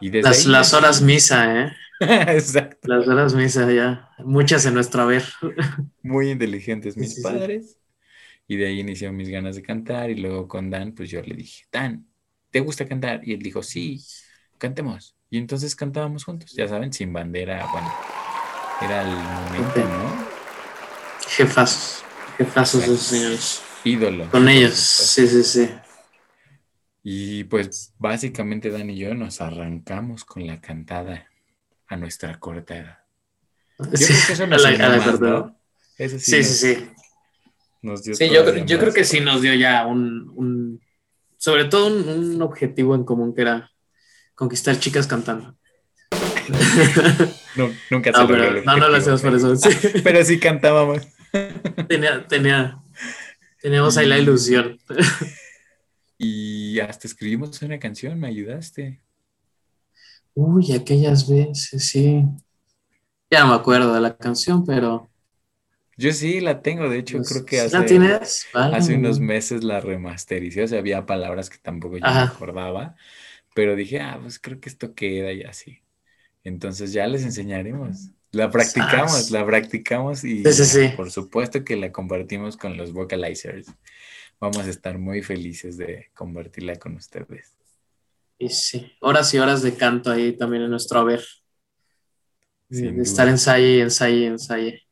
Y 0.00 0.10
desde 0.10 0.50
las, 0.50 0.74
horas 0.74 1.00
misa, 1.00 1.62
¿eh? 1.62 1.72
Exacto. 2.00 2.88
Las 2.88 3.06
horas 3.06 3.34
misa, 3.34 3.70
ya. 3.70 4.10
Muchas 4.18 4.66
en 4.66 4.74
nuestro 4.74 5.02
haber. 5.02 5.24
Muy 6.02 6.30
inteligentes 6.30 6.96
mis 6.96 7.20
padres. 7.22 7.78
Y 8.48 8.56
de 8.56 8.66
ahí 8.66 8.80
inició 8.80 9.12
mis 9.12 9.28
ganas 9.28 9.54
de 9.54 9.62
cantar 9.62 10.10
y 10.10 10.16
luego 10.16 10.48
con 10.48 10.70
Dan, 10.70 10.92
pues 10.92 11.08
yo 11.10 11.22
le 11.22 11.34
dije, 11.34 11.64
Dan, 11.70 12.06
¿te 12.50 12.60
gusta 12.60 12.86
cantar? 12.88 13.20
Y 13.22 13.34
él 13.34 13.40
dijo, 13.40 13.62
sí, 13.62 14.00
cantemos. 14.58 15.16
Y 15.30 15.38
entonces 15.38 15.76
cantábamos 15.76 16.24
juntos, 16.24 16.52
ya 16.52 16.66
saben, 16.66 16.92
sin 16.92 17.12
bandera, 17.12 17.66
bueno, 17.72 17.90
era 18.82 19.02
el 19.02 19.16
momento, 19.16 19.80
¿no? 19.88 20.31
Jefazos, 21.36 22.04
jefazos 22.38 22.82
esos 22.84 23.00
señores. 23.00 23.62
Ídolo. 23.84 24.30
Con 24.30 24.48
ellos, 24.48 24.74
sí, 24.74 25.26
sí, 25.26 25.42
sí. 25.42 25.70
Y 27.02 27.44
pues 27.44 27.92
básicamente 27.98 28.70
Dan 28.70 28.90
y 28.90 28.96
yo 28.98 29.14
nos 29.14 29.40
arrancamos 29.40 30.24
con 30.24 30.46
la 30.46 30.60
cantada 30.60 31.26
a 31.88 31.96
nuestra 31.96 32.38
corta 32.38 32.76
edad. 32.76 32.98
Yo 33.78 33.96
Sí, 33.96 34.04
creo 34.04 34.16
que 34.26 34.32
eso. 35.10 35.56
Eso 35.98 36.18
sí, 36.18 36.24
Sí, 36.30 36.36
nos- 36.36 36.46
sí, 36.46 36.74
sí. 36.74 36.90
nos 37.82 38.02
dio 38.04 38.14
Sí, 38.14 38.28
yo, 38.66 38.78
creo 38.78 38.92
que 38.92 39.04
sí 39.04 39.20
nos 39.20 39.42
dio 39.42 39.54
ya 39.54 39.86
un, 39.86 40.30
un- 40.36 40.80
sobre 41.38 41.64
todo 41.64 41.86
un, 41.88 42.08
un 42.08 42.42
objetivo 42.42 42.94
en 42.94 43.04
común 43.04 43.34
que 43.34 43.42
era 43.42 43.72
conquistar 44.34 44.78
chicas 44.78 45.06
cantando. 45.06 45.56
No, 47.54 47.70
nunca 47.90 48.10
se 48.12 48.18
No, 48.18 48.26
pero 48.26 48.62
no, 48.62 48.76
no 48.78 48.88
lo 48.88 48.96
hacemos 48.96 49.20
por 49.20 49.34
eso. 49.34 49.54
sí. 49.56 49.68
Pero 50.02 50.24
sí 50.24 50.40
cantábamos. 50.40 51.02
Tenía, 51.88 52.26
tenía, 52.26 52.82
teníamos 53.60 53.96
ahí 53.96 54.06
la 54.06 54.18
ilusión. 54.18 54.78
Y 56.18 56.78
hasta 56.78 57.08
escribimos 57.08 57.60
una 57.62 57.78
canción, 57.80 58.20
me 58.20 58.28
ayudaste. 58.28 59.00
Uy, 60.34 60.72
aquellas 60.72 61.28
veces, 61.28 61.84
sí. 61.84 62.24
Ya 63.28 63.44
me 63.44 63.54
acuerdo 63.54 63.92
de 63.92 64.00
la 64.00 64.16
canción, 64.16 64.64
pero. 64.64 65.10
Yo 65.96 66.12
sí 66.12 66.40
la 66.40 66.62
tengo, 66.62 66.88
de 66.88 66.98
hecho, 66.98 67.18
pues, 67.18 67.28
creo 67.28 67.44
que 67.44 67.56
¿sí 67.56 67.62
hace, 67.66 67.78
¿La 67.78 67.86
tienes? 67.86 68.46
Vale. 68.54 68.76
hace 68.76 68.94
unos 68.94 69.20
meses 69.20 69.64
la 69.64 69.80
remastericé, 69.80 70.62
o 70.62 70.68
sea, 70.68 70.78
había 70.78 71.06
palabras 71.06 71.50
que 71.50 71.58
tampoco 71.58 71.96
yo 71.98 72.06
me 72.06 72.20
acordaba, 72.20 72.94
pero 73.54 73.74
dije, 73.74 74.00
ah, 74.00 74.18
pues 74.22 74.38
creo 74.38 74.60
que 74.60 74.68
esto 74.68 74.94
queda 74.94 75.32
y 75.32 75.42
así. 75.42 75.82
Entonces 76.44 76.92
ya 76.92 77.06
les 77.06 77.24
enseñaremos. 77.24 78.10
La 78.32 78.50
practicamos, 78.50 79.30
la 79.30 79.44
practicamos 79.44 80.24
y 80.24 80.42
Sí, 80.42 80.52
sí, 80.52 80.64
sí. 80.64 80.88
por 80.96 81.10
supuesto 81.10 81.64
que 81.64 81.76
la 81.76 81.92
compartimos 81.92 82.56
con 82.56 82.76
los 82.78 82.92
vocalizers. 82.92 83.66
Vamos 84.40 84.66
a 84.66 84.70
estar 84.70 84.98
muy 84.98 85.22
felices 85.22 85.76
de 85.76 86.10
compartirla 86.14 86.76
con 86.76 86.96
ustedes. 86.96 87.52
Y 88.38 88.48
sí, 88.48 88.90
horas 89.00 89.32
y 89.34 89.38
horas 89.38 89.62
de 89.62 89.74
canto 89.74 90.10
ahí 90.10 90.32
también 90.32 90.64
en 90.64 90.70
nuestro 90.70 91.00
haber. 91.00 91.22
De, 92.68 92.78
Sin 92.78 92.96
de 92.96 93.02
estar 93.02 93.28
ensaye 93.28 93.76
y 93.76 93.80
ensaye 93.80 94.16
y 94.16 94.24
ensaye. 94.24 94.82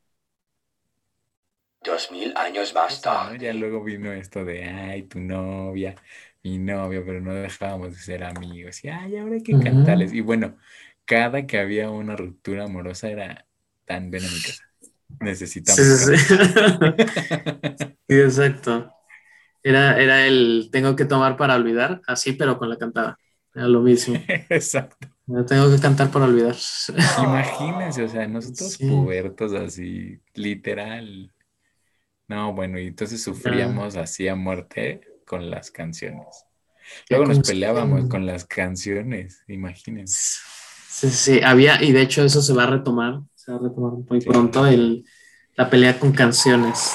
Dos 1.83 2.11
mil 2.11 2.31
años 2.37 2.73
tarde. 3.01 3.39
Ya 3.39 3.53
luego 3.53 3.83
vino 3.83 4.13
esto 4.13 4.45
de, 4.45 4.63
ay, 4.65 5.03
tu 5.03 5.19
novia, 5.19 5.95
mi 6.43 6.59
novio, 6.59 7.03
pero 7.03 7.19
no 7.19 7.33
dejábamos 7.33 7.95
de 7.95 7.99
ser 7.99 8.23
amigos. 8.23 8.83
Y, 8.85 8.89
ay, 8.89 9.17
ahora 9.17 9.33
hay 9.33 9.43
que 9.43 9.59
cantarles. 9.59 10.13
Y 10.13 10.21
bueno, 10.21 10.57
cada 11.05 11.45
que 11.47 11.59
había 11.59 11.89
una 11.89 12.15
ruptura 12.15 12.65
amorosa 12.65 13.09
era 13.09 13.47
tan 13.85 14.11
ven 14.11 14.23
a 14.25 14.27
mi 14.29 14.41
casa. 14.41 14.63
Necesitamos. 15.19 15.79
Sí, 15.79 16.17
sí, 16.17 16.17
sí. 16.17 16.35
cantar". 16.79 16.95
Sí, 18.07 18.19
exacto. 18.19 18.93
Era, 19.63 19.99
era 20.01 20.25
el 20.25 20.69
tengo 20.71 20.95
que 20.95 21.05
tomar 21.05 21.37
para 21.37 21.55
olvidar, 21.55 22.01
así, 22.07 22.33
pero 22.33 22.57
con 22.57 22.69
la 22.69 22.77
cantada. 22.77 23.17
Era 23.53 23.67
lo 23.67 23.81
mismo. 23.81 24.15
Exacto. 24.49 25.07
Yo 25.27 25.45
tengo 25.45 25.69
que 25.73 25.79
cantar 25.81 26.09
para 26.11 26.25
olvidar. 26.25 26.55
Imagínense, 27.23 28.03
o 28.03 28.09
sea, 28.09 28.27
nosotros 28.27 28.73
Sí. 28.73 28.87
pubertos 28.87 29.53
así, 29.53 30.19
literal. 30.33 31.31
No, 32.27 32.53
bueno, 32.53 32.79
y 32.79 32.87
entonces 32.87 33.21
sufríamos 33.21 33.97
así 33.97 34.27
a 34.27 34.35
muerte 34.35 35.01
con 35.25 35.49
las 35.49 35.69
canciones. 35.69 36.45
Luego 37.09 37.25
nos 37.25 37.39
peleábamos 37.47 38.09
con 38.09 38.25
las 38.25 38.45
canciones, 38.45 39.43
imagínense. 39.47 40.39
Sí, 40.91 41.09
sí, 41.09 41.41
había, 41.41 41.81
y 41.81 41.93
de 41.93 42.01
hecho 42.01 42.23
eso 42.23 42.41
se 42.41 42.53
va 42.53 42.63
a 42.63 42.67
retomar, 42.67 43.21
se 43.33 43.51
va 43.51 43.57
a 43.57 43.61
retomar 43.61 43.93
muy 44.09 44.21
Sí. 44.21 44.27
pronto, 44.27 44.67
el, 44.67 45.05
la 45.55 45.69
pelea 45.69 45.97
con 45.97 46.11
canciones. 46.11 46.91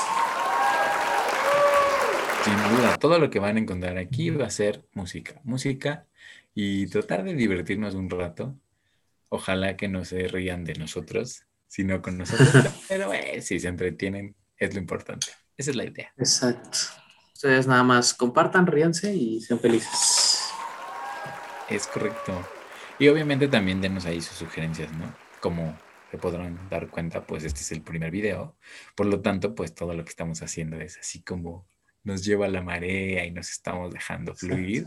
Sin 2.45 2.55
duda, 2.77 2.97
todo 2.99 3.19
lo 3.19 3.31
que 3.31 3.39
van 3.41 3.57
a 3.57 3.61
encontrar 3.61 3.97
aquí 3.99 4.31
va 4.31 4.47
a 4.47 4.51
ser 4.51 4.85
música, 4.93 5.41
música 5.45 6.07
y 6.55 6.87
tratar 6.87 7.25
de 7.25 7.35
divertirnos 7.35 7.95
un 7.95 8.09
rato. 8.11 8.55
Ojalá 9.29 9.77
que 9.77 9.89
no 9.89 10.05
se 10.05 10.29
rían 10.29 10.63
de 10.65 10.75
nosotros, 10.75 11.43
sino 11.67 12.01
con 12.03 12.19
nosotros, 12.19 12.49
pero 12.89 13.13
eh, 13.13 13.41
si 13.43 13.59
se 13.59 13.69
entretienen 13.69 14.37
es 14.59 14.75
lo 14.75 14.81
importante. 14.81 15.27
Esa 15.57 15.71
es 15.71 15.77
la 15.77 15.85
idea. 15.85 16.13
Exacto. 16.17 16.79
Ustedes 17.35 17.67
nada 17.67 17.83
más 17.83 18.15
compartan, 18.15 18.67
ríanse 18.67 19.13
y 19.15 19.41
sean 19.41 19.59
felices. 19.59 20.43
Es 21.69 21.87
correcto. 21.89 22.33
Y 22.99 23.09
obviamente 23.09 23.49
también 23.49 23.81
denos 23.81 24.07
ahí 24.07 24.21
sus 24.21 24.39
sugerencias, 24.39 24.91
¿no? 24.93 25.15
Como 25.41 25.77
se 26.11 26.17
podrán 26.17 26.69
dar 26.71 26.89
cuenta, 26.89 27.27
pues 27.27 27.45
este 27.45 27.61
es 27.61 27.73
el 27.73 27.83
primer 27.83 28.11
video. 28.11 28.57
Por 28.95 29.07
lo 29.07 29.21
tanto, 29.21 29.55
pues 29.55 29.75
todo 29.75 29.93
lo 29.93 30.05
que 30.05 30.11
estamos 30.11 30.43
haciendo 30.43 30.81
es 30.81 30.97
así 30.99 31.23
como 31.23 31.67
nos 32.05 32.25
lleva 32.25 32.49
la 32.49 32.63
marea 32.63 33.27
y 33.27 33.33
nos 33.33 33.51
estamos 33.51 33.93
dejando 33.93 34.35
fluir. 34.35 34.87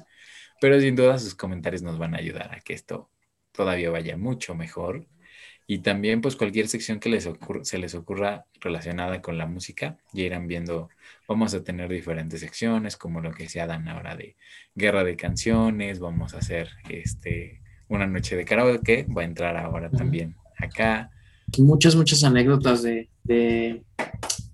Pero 0.60 0.80
sin 0.80 0.96
duda 0.96 1.20
sus 1.20 1.36
comentarios 1.36 1.84
nos 1.84 2.00
van 2.00 2.16
a 2.16 2.18
ayudar 2.18 2.54
a 2.54 2.62
que 2.62 2.74
esto 2.74 3.12
todavía 3.52 3.92
vaya 3.92 4.18
mucho 4.18 4.56
mejor. 4.56 5.06
Y 5.68 5.80
también 5.80 6.22
pues 6.22 6.36
cualquier 6.36 6.68
sección 6.68 7.00
que 7.00 7.10
les 7.10 7.28
ocurra, 7.28 7.64
se 7.64 7.78
les 7.78 7.94
ocurra 7.94 8.48
relacionada 8.60 9.22
con 9.22 9.38
la 9.38 9.46
música, 9.46 10.00
ya 10.14 10.24
irán 10.24 10.48
viendo, 10.48 10.90
vamos 11.28 11.54
a 11.54 11.64
tener 11.64 11.90
diferentes 11.90 12.40
secciones, 12.40 12.98
como 12.98 13.22
lo 13.22 13.32
que 13.32 13.48
se 13.48 13.60
dan 13.60 13.88
ahora 13.88 14.16
de 14.16 14.36
guerra 14.74 15.04
de 15.04 15.16
canciones, 15.16 16.00
vamos 16.00 16.34
a 16.34 16.40
hacer 16.40 16.72
este, 16.90 17.62
una 17.90 18.08
noche 18.08 18.36
de 18.36 18.46
karaoke, 18.46 19.06
va 19.16 19.24
a 19.24 19.26
entrar 19.26 19.58
ahora 19.58 19.90
también 19.90 20.36
acá. 20.58 21.12
Muchas, 21.58 21.96
muchas 21.96 22.24
anécdotas 22.24 22.84
de, 22.84 23.10
de, 23.24 23.84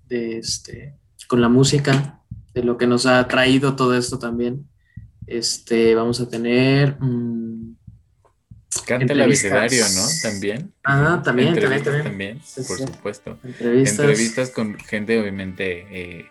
de 0.08 0.38
este, 0.38 0.96
con 1.28 1.42
la 1.42 1.50
música, 1.50 2.22
de 2.54 2.64
lo 2.64 2.78
que 2.78 2.88
nos 2.88 3.06
ha 3.06 3.28
traído 3.28 3.76
todo 3.76 3.96
esto 3.98 4.18
también. 4.18 4.68
Este, 5.28 5.94
vamos 5.96 6.22
a 6.22 6.30
tener. 6.30 6.98
mm, 7.00 7.76
Canta 8.86 9.14
el 9.14 9.22
abecedario, 9.22 9.84
¿no? 9.96 10.06
También. 10.22 10.74
Ah, 10.84 11.22
también, 11.24 11.56
también, 11.56 11.84
también. 11.84 12.42
Sí, 12.44 12.62
por 12.68 12.78
sí. 12.78 12.84
supuesto. 12.86 13.40
entrevistas. 13.44 14.00
Entrevistas 14.00 14.50
con 14.52 14.78
gente, 14.80 15.20
obviamente, 15.20 15.86
eh, 15.92 16.26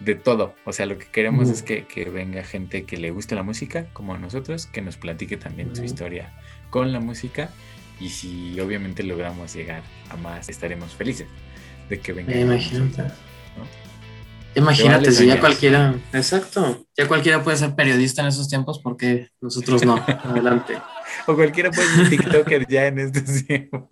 de 0.00 0.14
todo. 0.14 0.54
O 0.64 0.72
sea, 0.72 0.86
lo 0.86 0.98
que 0.98 1.06
queremos 1.06 1.48
es 1.48 1.62
que, 1.62 1.86
que 1.86 2.04
venga 2.10 2.42
gente 2.44 2.84
que 2.84 2.96
le 2.96 3.10
guste 3.10 3.34
la 3.34 3.42
música, 3.42 3.86
como 3.92 4.14
a 4.14 4.18
nosotros, 4.18 4.66
que 4.66 4.82
nos 4.82 4.96
platique 4.96 5.36
también 5.36 5.74
su 5.74 5.84
historia 5.84 6.32
con 6.70 6.92
la 6.92 7.00
música. 7.00 7.50
Y 7.98 8.10
si 8.10 8.58
obviamente 8.60 9.02
logramos 9.02 9.54
llegar 9.54 9.82
a 10.10 10.16
más, 10.16 10.48
estaremos 10.48 10.94
felices 10.94 11.26
de 11.88 12.00
que 12.00 12.12
con 12.12 12.22
imagínate. 12.22 12.74
nosotros, 12.78 13.12
¿no? 13.56 13.86
Imagínate, 14.56 15.12
si 15.12 15.26
ya 15.26 15.38
cualquiera, 15.38 15.94
exacto, 16.14 16.86
ya 16.96 17.06
cualquiera 17.06 17.42
puede 17.42 17.58
ser 17.58 17.74
periodista 17.74 18.22
en 18.22 18.28
esos 18.28 18.48
tiempos, 18.48 18.78
porque 18.78 19.28
nosotros 19.42 19.84
no. 19.84 19.96
Adelante. 20.24 20.78
O 21.26 21.34
cualquiera 21.34 21.70
puede 21.70 21.86
ser 21.88 22.08
TikToker 22.08 22.66
ya 22.66 22.86
en 22.86 22.98
estos 22.98 23.44
tiempos. 23.44 23.84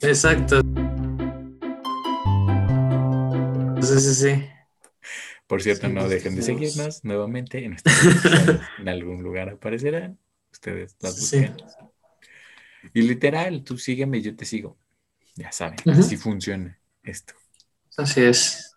Exacto. 0.00 0.60
Sí, 3.80 4.00
sí, 4.00 4.14
sí. 4.14 4.51
Por 5.52 5.60
cierto, 5.60 5.86
Sí, 5.86 5.92
no 5.92 6.08
dejen 6.08 6.34
de 6.34 6.40
seguirnos 6.40 7.04
nuevamente 7.04 7.62
en. 7.62 7.76
En 8.78 8.88
algún 8.88 9.22
lugar 9.22 9.50
aparecerán. 9.50 10.18
Ustedes 10.50 10.96
las 10.98 11.14
Sí. 11.14 11.40
busquen. 11.40 11.56
Y 12.94 13.02
literal, 13.02 13.62
tú 13.62 13.76
sígueme 13.76 14.16
y 14.16 14.22
yo 14.22 14.34
te 14.34 14.46
sigo. 14.46 14.78
Ya 15.36 15.52
saben, 15.52 15.76
Ujú. 15.84 16.00
así 16.00 16.16
funciona 16.16 16.78
esto. 17.02 17.34
Así 17.98 18.22
es. 18.22 18.74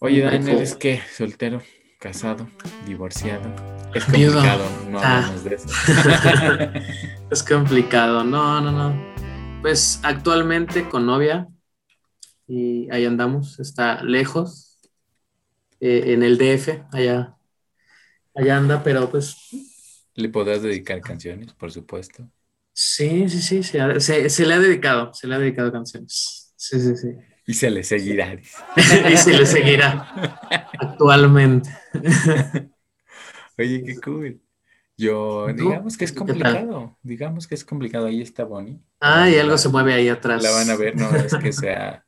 Oye, 0.00 0.22
Muy 0.22 0.32
Dan, 0.32 0.42
cool. 0.42 0.50
¿eres 0.50 0.74
qué? 0.76 1.00
¿Soltero? 1.16 1.62
¿Casado? 1.98 2.46
¿Divorciado? 2.86 3.48
Es 3.94 4.06
Viudo. 4.12 4.34
complicado, 4.34 4.64
no 4.90 5.00
Ah. 5.00 5.16
hablamos 5.16 5.44
de 5.44 5.54
eso. 5.54 5.68
es 7.30 7.42
complicado. 7.42 8.22
No, 8.22 8.60
no, 8.60 8.70
no. 8.70 9.14
Pues 9.62 9.98
actualmente 10.02 10.86
con 10.90 11.06
novia 11.06 11.48
y 12.46 12.86
ahí 12.90 13.06
andamos. 13.06 13.58
Está 13.60 14.02
lejos, 14.04 14.67
eh, 15.80 16.12
en 16.14 16.22
el 16.22 16.38
DF, 16.38 16.84
allá, 16.92 17.36
allá 18.34 18.56
anda, 18.58 18.82
pero 18.82 19.10
pues 19.10 19.36
Le 20.16 20.28
podrás 20.28 20.60
dedicar 20.62 21.00
canciones, 21.00 21.54
por 21.54 21.72
supuesto. 21.72 22.30
sí, 22.72 23.28
sí, 23.28 23.40
sí, 23.40 23.62
se, 23.62 23.80
ha- 23.80 24.00
se- 24.00 24.30
se 24.30 24.46
le 24.46 24.54
ha 24.54 24.58
dedicado, 24.58 25.12
se 25.14 25.26
le 25.26 25.34
ha 25.34 25.38
dedicado 25.38 25.72
canciones. 25.72 26.52
Sí, 26.56 26.80
sí, 26.80 26.96
sí. 26.96 27.08
Y 27.46 27.54
se 27.54 27.70
le 27.70 27.82
seguirá. 27.82 28.34
y 29.12 29.16
se 29.16 29.32
le 29.32 29.46
seguirá 29.46 30.06
actualmente. 30.78 31.70
Oye, 33.58 33.82
qué 33.84 34.00
cool. 34.00 34.40
Yo, 34.96 35.46
digamos 35.54 35.96
que 35.96 36.04
es 36.04 36.12
complicado. 36.12 36.98
Digamos 37.02 37.46
que 37.46 37.54
es 37.54 37.64
complicado. 37.64 38.06
Ahí 38.06 38.20
está 38.22 38.44
Bonnie. 38.44 38.80
Ah, 39.00 39.28
y 39.30 39.36
La- 39.36 39.42
algo 39.42 39.58
se 39.58 39.68
mueve 39.68 39.94
ahí 39.94 40.08
atrás. 40.08 40.42
La 40.42 40.50
van 40.50 40.70
a 40.70 40.76
ver, 40.76 40.96
no 40.96 41.14
es 41.14 41.34
que 41.34 41.52
sea 41.52 42.04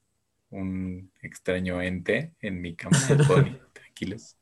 un 0.50 1.12
extraño 1.23 1.80
ente 1.83 2.35
en 2.40 2.61
mi 2.61 2.75
cama, 2.76 2.97
es 3.11 3.26
Bonnie, 3.28 3.61
tranquilos. 3.73 4.37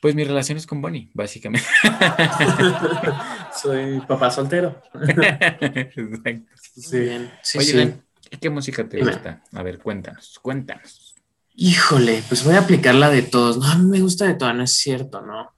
Pues 0.00 0.14
mi 0.14 0.24
relación 0.24 0.56
es 0.56 0.66
con 0.66 0.80
Bonnie, 0.80 1.10
básicamente. 1.12 1.66
Soy 3.62 4.00
papá 4.08 4.30
soltero. 4.30 4.80
Exacto. 4.94 6.46
Sí, 6.62 7.28
sí, 7.42 7.58
Oye, 7.58 7.94
sí. 8.22 8.38
¿qué 8.40 8.48
música 8.50 8.88
te 8.88 8.96
Dime. 8.96 9.12
gusta? 9.12 9.42
A 9.52 9.62
ver, 9.62 9.78
cuéntanos, 9.78 10.38
cuéntanos. 10.40 11.14
Híjole, 11.54 12.22
pues 12.28 12.44
voy 12.44 12.54
a 12.54 12.60
aplicar 12.60 12.94
la 12.94 13.10
de 13.10 13.22
todos. 13.22 13.58
No, 13.58 13.66
a 13.66 13.76
mí 13.76 13.84
me 13.86 14.00
gusta 14.00 14.24
de 14.26 14.34
todas, 14.34 14.54
no 14.54 14.62
es 14.62 14.72
cierto, 14.72 15.20
¿no? 15.20 15.52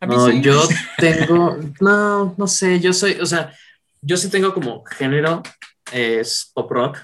A 0.00 0.06
mí 0.06 0.14
No, 0.16 0.26
sí. 0.30 0.40
yo 0.40 0.62
tengo, 0.96 1.58
no, 1.80 2.34
no 2.38 2.46
sé, 2.46 2.80
yo 2.80 2.92
soy, 2.94 3.12
o 3.20 3.26
sea, 3.26 3.52
yo 4.00 4.16
sí 4.16 4.30
tengo 4.30 4.54
como 4.54 4.84
género, 4.84 5.42
es 5.92 6.50
pop 6.54 6.70
rock. 6.70 6.98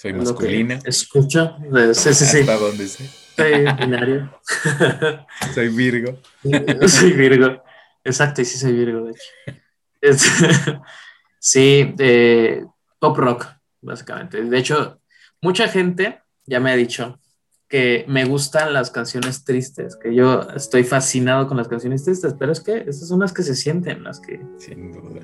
Soy 0.00 0.14
masculina. 0.14 0.78
Escucho, 0.84 1.56
de- 1.70 1.94
sí, 1.94 2.14
sí, 2.14 2.24
sí, 2.24 2.40
Hasta 2.40 2.56
donde 2.56 2.88
sé. 2.88 3.10
soy 3.36 3.64
binario. 3.78 4.30
Soy 5.54 5.68
Virgo. 5.68 6.18
soy 6.88 7.12
Virgo, 7.12 7.62
exacto, 8.04 8.40
y 8.40 8.44
sí 8.46 8.56
soy 8.58 8.72
Virgo, 8.72 9.04
de 9.04 9.10
hecho. 9.10 9.60
Es- 10.00 10.26
sí, 11.38 11.92
de 11.96 12.66
pop 12.98 13.16
rock, 13.18 13.46
básicamente. 13.82 14.42
De 14.42 14.58
hecho, 14.58 15.00
mucha 15.42 15.68
gente 15.68 16.22
ya 16.46 16.60
me 16.60 16.70
ha 16.70 16.76
dicho 16.76 17.20
que 17.68 18.04
me 18.08 18.24
gustan 18.24 18.72
las 18.72 18.90
canciones 18.90 19.44
tristes, 19.44 19.96
que 19.96 20.14
yo 20.14 20.48
estoy 20.56 20.82
fascinado 20.84 21.46
con 21.46 21.56
las 21.58 21.68
canciones 21.68 22.04
tristes, 22.04 22.34
pero 22.38 22.52
es 22.52 22.60
que 22.60 22.78
esas 22.88 23.06
son 23.06 23.20
las 23.20 23.32
que 23.34 23.42
se 23.42 23.54
sienten, 23.54 24.02
las 24.02 24.18
que 24.20 24.40
Sin 24.58 24.92
duda. 24.92 25.20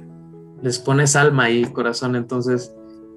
les 0.62 0.78
pones 0.78 1.16
alma 1.16 1.48
y 1.50 1.64
corazón, 1.64 2.14
entonces, 2.14 2.72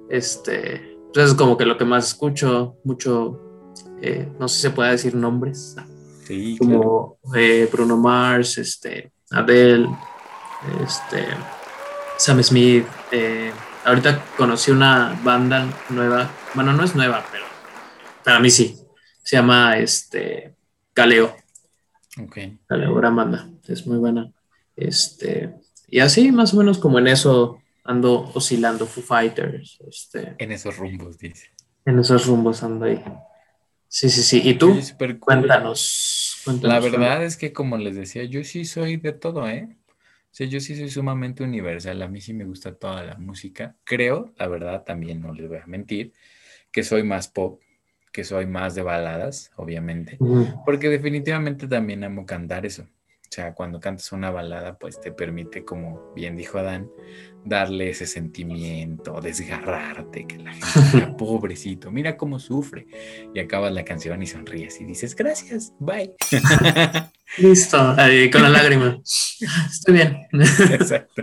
este, 0.08 0.98
pues 1.12 1.28
es 1.30 1.34
como 1.34 1.56
que 1.56 1.64
lo 1.66 1.76
que 1.76 1.84
más 1.84 2.08
escucho, 2.08 2.76
mucho, 2.84 3.72
eh, 4.00 4.28
no 4.38 4.48
sé 4.48 4.56
si 4.56 4.62
se 4.62 4.70
puede 4.70 4.92
decir 4.92 5.14
nombres, 5.14 5.76
Sí, 6.24 6.56
claro. 6.60 7.18
como 7.20 7.34
eh, 7.36 7.68
Bruno 7.72 7.96
Mars, 7.96 8.56
este, 8.58 9.12
Adele, 9.30 9.88
este, 10.84 11.26
Sam 12.18 12.42
Smith. 12.42 12.86
eh, 13.10 13.50
ahorita 13.84 14.24
conocí 14.36 14.70
una 14.70 15.18
banda 15.24 15.66
nueva, 15.88 16.30
bueno, 16.54 16.72
no 16.72 16.84
es 16.84 16.94
nueva, 16.94 17.24
pero 17.32 17.44
para 18.24 18.38
mí 18.40 18.50
sí. 18.50 18.76
Se 19.22 19.36
llama 19.36 19.78
este, 19.78 20.54
Galeo. 20.94 21.34
Ok. 22.22 22.38
Galeo, 22.68 22.94
gran 22.94 23.14
banda, 23.16 23.48
es 23.68 23.86
muy 23.86 23.98
buena. 23.98 24.32
Este, 24.76 25.54
y 25.88 26.00
así, 26.00 26.32
más 26.32 26.54
o 26.54 26.56
menos 26.58 26.78
como 26.78 26.98
en 26.98 27.06
eso 27.08 27.59
ando 27.84 28.30
oscilando, 28.34 28.86
Foo 28.86 29.02
Fighters, 29.02 29.78
este, 29.88 30.34
En 30.38 30.52
esos 30.52 30.76
rumbos, 30.76 31.18
dice. 31.18 31.48
en 31.84 31.98
esos 31.98 32.26
rumbos 32.26 32.62
ando 32.62 32.84
ahí. 32.86 33.02
Sí, 33.88 34.08
sí, 34.08 34.22
sí. 34.22 34.40
¿Y 34.48 34.54
tú? 34.54 34.78
Cool. 34.98 35.18
Cuéntanos. 35.18 36.40
cuéntanos. 36.44 36.74
La 36.74 36.80
verdad 36.80 37.24
es 37.24 37.36
que, 37.36 37.52
como 37.52 37.76
les 37.76 37.96
decía, 37.96 38.22
yo 38.24 38.44
sí 38.44 38.64
soy 38.64 38.96
de 38.98 39.12
todo, 39.12 39.48
¿eh? 39.48 39.76
O 40.30 40.32
sea, 40.32 40.46
yo 40.46 40.60
sí 40.60 40.76
soy 40.76 40.88
sumamente 40.90 41.42
universal. 41.42 42.00
A 42.02 42.08
mí 42.08 42.20
sí 42.20 42.32
me 42.32 42.44
gusta 42.44 42.72
toda 42.72 43.02
la 43.02 43.16
música. 43.16 43.76
Creo, 43.82 44.32
la 44.36 44.46
verdad, 44.46 44.84
también 44.84 45.20
no 45.20 45.34
les 45.34 45.48
voy 45.48 45.58
a 45.58 45.66
mentir, 45.66 46.12
que 46.70 46.84
soy 46.84 47.02
más 47.02 47.26
pop, 47.26 47.60
que 48.12 48.22
soy 48.22 48.46
más 48.46 48.76
de 48.76 48.82
baladas, 48.82 49.50
obviamente. 49.56 50.18
Porque 50.64 50.88
definitivamente 50.88 51.66
también 51.66 52.04
amo 52.04 52.24
cantar 52.26 52.64
eso. 52.64 52.86
O 53.30 53.32
sea, 53.32 53.54
cuando 53.54 53.78
cantas 53.78 54.10
una 54.10 54.32
balada, 54.32 54.76
pues 54.76 55.00
te 55.00 55.12
permite, 55.12 55.64
como 55.64 56.12
bien 56.16 56.34
dijo 56.34 56.58
Adán, 56.58 56.90
darle 57.44 57.90
ese 57.90 58.06
sentimiento, 58.08 59.20
desgarrarte, 59.20 60.26
que 60.26 60.38
la 60.38 60.52
gente 60.52 60.80
diga, 60.92 61.16
pobrecito, 61.16 61.92
mira 61.92 62.16
cómo 62.16 62.40
sufre. 62.40 62.88
Y 63.32 63.38
acabas 63.38 63.72
la 63.72 63.84
canción 63.84 64.20
y 64.20 64.26
sonríes 64.26 64.80
y 64.80 64.84
dices, 64.84 65.14
gracias, 65.14 65.72
bye. 65.78 66.12
Listo, 67.38 67.78
ahí 67.96 68.28
con 68.30 68.42
la 68.42 68.48
lágrima. 68.48 68.98
Estoy 69.70 69.94
bien. 69.94 70.26
Exacto. 70.32 71.22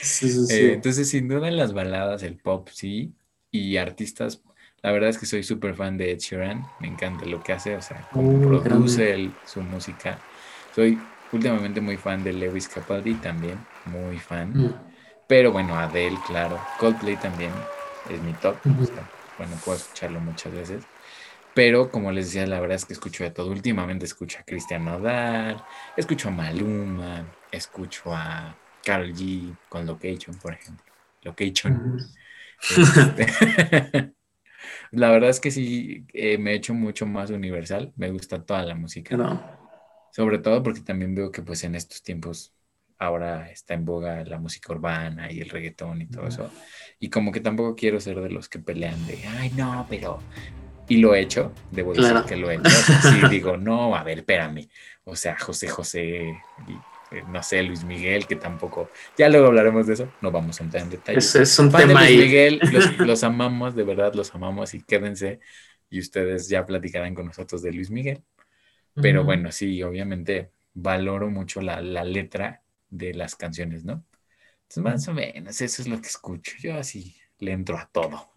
Sí, 0.00 0.28
sí, 0.30 0.46
sí. 0.46 0.54
Eh, 0.54 0.72
entonces, 0.72 1.08
sin 1.08 1.28
duda, 1.28 1.46
en 1.46 1.56
las 1.56 1.72
baladas, 1.72 2.24
el 2.24 2.36
pop, 2.36 2.68
sí. 2.72 3.14
Y 3.52 3.76
artistas, 3.76 4.42
la 4.82 4.90
verdad 4.90 5.10
es 5.10 5.18
que 5.18 5.26
soy 5.26 5.44
súper 5.44 5.76
fan 5.76 5.96
de 5.96 6.10
Ed 6.10 6.18
Sheeran. 6.18 6.66
Me 6.80 6.88
encanta 6.88 7.26
lo 7.26 7.44
que 7.44 7.52
hace, 7.52 7.76
o 7.76 7.80
sea, 7.80 8.08
cómo 8.12 8.58
Oh, 8.58 8.60
produce 8.60 9.12
él 9.14 9.32
su 9.46 9.62
música. 9.62 10.18
Soy 10.74 10.98
últimamente 11.34 11.80
muy 11.80 11.96
fan 11.96 12.24
de 12.24 12.32
Lewis 12.32 12.68
Capaldi 12.68 13.14
también, 13.14 13.58
muy 13.86 14.18
fan. 14.18 14.52
Mm. 14.52 14.74
Pero 15.26 15.52
bueno, 15.52 15.76
Adele, 15.76 16.18
claro. 16.26 16.60
Coldplay 16.78 17.16
también 17.16 17.52
es 18.10 18.20
mi 18.22 18.32
top. 18.34 18.56
O 18.80 18.84
sea, 18.84 19.08
bueno, 19.38 19.56
puedo 19.64 19.78
escucharlo 19.78 20.20
muchas 20.20 20.52
veces. 20.52 20.84
Pero 21.54 21.90
como 21.90 22.10
les 22.10 22.26
decía, 22.26 22.46
la 22.46 22.60
verdad 22.60 22.76
es 22.76 22.84
que 22.84 22.92
escucho 22.92 23.24
de 23.24 23.30
todo. 23.30 23.50
Últimamente 23.50 24.04
escucho 24.04 24.38
a 24.40 24.42
Cristian 24.42 24.84
Nodal, 24.84 25.62
escucho 25.96 26.28
a 26.28 26.32
Maluma, 26.32 27.24
escucho 27.52 28.14
a 28.14 28.56
Karol 28.84 29.14
G 29.14 29.56
con 29.68 29.86
Location, 29.86 30.36
por 30.36 30.52
ejemplo. 30.52 30.84
Location. 31.22 31.98
Este, 32.60 33.26
la 34.90 35.10
verdad 35.10 35.30
es 35.30 35.40
que 35.40 35.50
sí, 35.50 36.06
eh, 36.12 36.38
me 36.38 36.52
he 36.52 36.54
hecho 36.56 36.74
mucho 36.74 37.06
más 37.06 37.30
universal. 37.30 37.92
Me 37.96 38.10
gusta 38.10 38.44
toda 38.44 38.64
la 38.64 38.74
música. 38.74 39.10
Pero, 39.10 39.63
Sobre 40.14 40.38
todo 40.38 40.62
porque 40.62 40.80
también 40.80 41.14
veo 41.14 41.30
que 41.32 41.42
pues 41.42 41.64
en 41.64 41.74
estos 41.74 42.02
tiempos 42.02 42.52
ahora 42.98 43.50
está 43.50 43.74
en 43.74 43.84
boga 43.84 44.24
la 44.24 44.38
música 44.38 44.72
urbana 44.72 45.30
y 45.32 45.40
el 45.40 45.50
reggaetón 45.50 46.02
y 46.02 46.06
todo 46.06 46.28
eso. 46.28 46.50
Y 47.00 47.10
como 47.10 47.32
que 47.32 47.40
tampoco 47.40 47.74
quiero 47.74 47.98
ser 48.00 48.20
de 48.20 48.30
los 48.30 48.48
que 48.48 48.60
pelean 48.60 49.04
de, 49.06 49.18
ay, 49.26 49.50
no, 49.56 49.86
pero... 49.90 50.20
Y 50.86 50.98
lo 50.98 51.14
he 51.14 51.20
hecho, 51.20 51.52
debo 51.70 51.94
decir 51.94 52.20
Claro. 52.20 52.26
que 52.26 52.36
lo 52.36 52.50
he 52.50 52.56
hecho. 52.56 52.70
Sí, 53.02 53.22
digo, 53.30 53.56
no, 53.56 53.96
a 53.96 54.04
ver, 54.04 54.18
espérame. 54.18 54.68
O 55.04 55.16
sea, 55.16 55.36
José 55.38 55.68
José, 55.68 56.44
y, 56.68 56.72
eh, 57.10 57.24
no 57.28 57.42
sé, 57.42 57.62
Luis 57.62 57.84
Miguel, 57.84 58.26
que 58.26 58.36
tampoco... 58.36 58.90
Ya 59.16 59.28
luego 59.28 59.46
hablaremos 59.48 59.86
de 59.86 59.94
eso, 59.94 60.14
no 60.20 60.30
vamos 60.30 60.60
a 60.60 60.64
entrar 60.64 60.82
en 60.84 60.90
detalles. 60.90 61.34
es, 61.34 61.34
es 61.36 61.58
un 61.58 61.70
Fan 61.70 61.88
de 61.88 61.88
tema 61.88 62.00
Luis 62.04 62.10
ahí. 62.10 62.18
Miguel, 62.18 62.60
los, 62.70 62.98
los 62.98 63.24
amamos, 63.24 63.74
de 63.74 63.82
verdad 63.84 64.14
los 64.14 64.34
amamos 64.34 64.74
y 64.74 64.82
quédense 64.82 65.40
y 65.90 66.00
ustedes 66.00 66.48
ya 66.48 66.66
platicarán 66.66 67.14
con 67.14 67.26
nosotros 67.26 67.62
de 67.62 67.72
Luis 67.72 67.90
Miguel. 67.90 68.22
Pero 69.00 69.20
Ujú. 69.20 69.26
bueno, 69.26 69.52
sí, 69.52 69.82
obviamente 69.82 70.52
valoro 70.74 71.30
mucho 71.30 71.60
la, 71.60 71.80
la 71.80 72.04
letra 72.04 72.62
de 72.90 73.14
las 73.14 73.36
canciones, 73.36 73.84
¿no? 73.84 74.04
Entonces, 74.62 74.82
más 74.84 75.08
o 75.08 75.14
menos, 75.14 75.60
eso 75.60 75.82
es 75.82 75.88
lo 75.88 76.00
que 76.00 76.08
escucho. 76.08 76.52
Yo 76.60 76.76
así 76.78 77.16
le 77.40 77.52
entro 77.52 77.78
a 77.78 77.88
todo. 77.92 78.30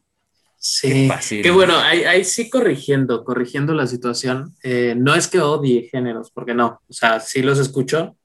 Sí, 0.59 1.07
fácil. 1.07 1.41
qué 1.41 1.51
bueno, 1.51 1.77
ahí, 1.77 2.03
ahí 2.03 2.23
sí 2.23 2.49
corrigiendo, 2.49 3.23
corrigiendo 3.23 3.73
la 3.73 3.87
situación. 3.87 4.55
Eh, 4.63 4.95
no 4.97 5.15
es 5.15 5.27
que 5.27 5.39
odie 5.39 5.87
géneros, 5.89 6.31
porque 6.31 6.53
no, 6.53 6.81
o 6.87 6.93
sea, 6.93 7.19
sí 7.19 7.41
los 7.41 7.59
escucho. 7.59 8.17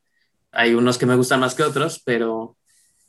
Hay 0.53 0.75
unos 0.75 0.99
que 0.99 1.07
me 1.07 1.17
gustan 1.17 1.41
más 1.41 1.55
que 1.57 1.65
otros, 1.65 2.03
pero 2.05 2.59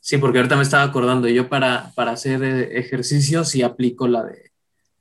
sí, 0.00 0.18
porque 0.18 0.38
ahorita 0.38 0.56
me 0.56 0.62
estaba 0.64 0.84
acordando, 0.84 1.28
yo 1.28 1.48
para, 1.50 1.92
para 1.96 2.12
hacer 2.12 2.42
eh, 2.44 2.78
ejercicio 2.80 3.44
sí 3.44 3.62
aplico 3.62 4.08
la 4.08 4.24
de, 4.24 4.52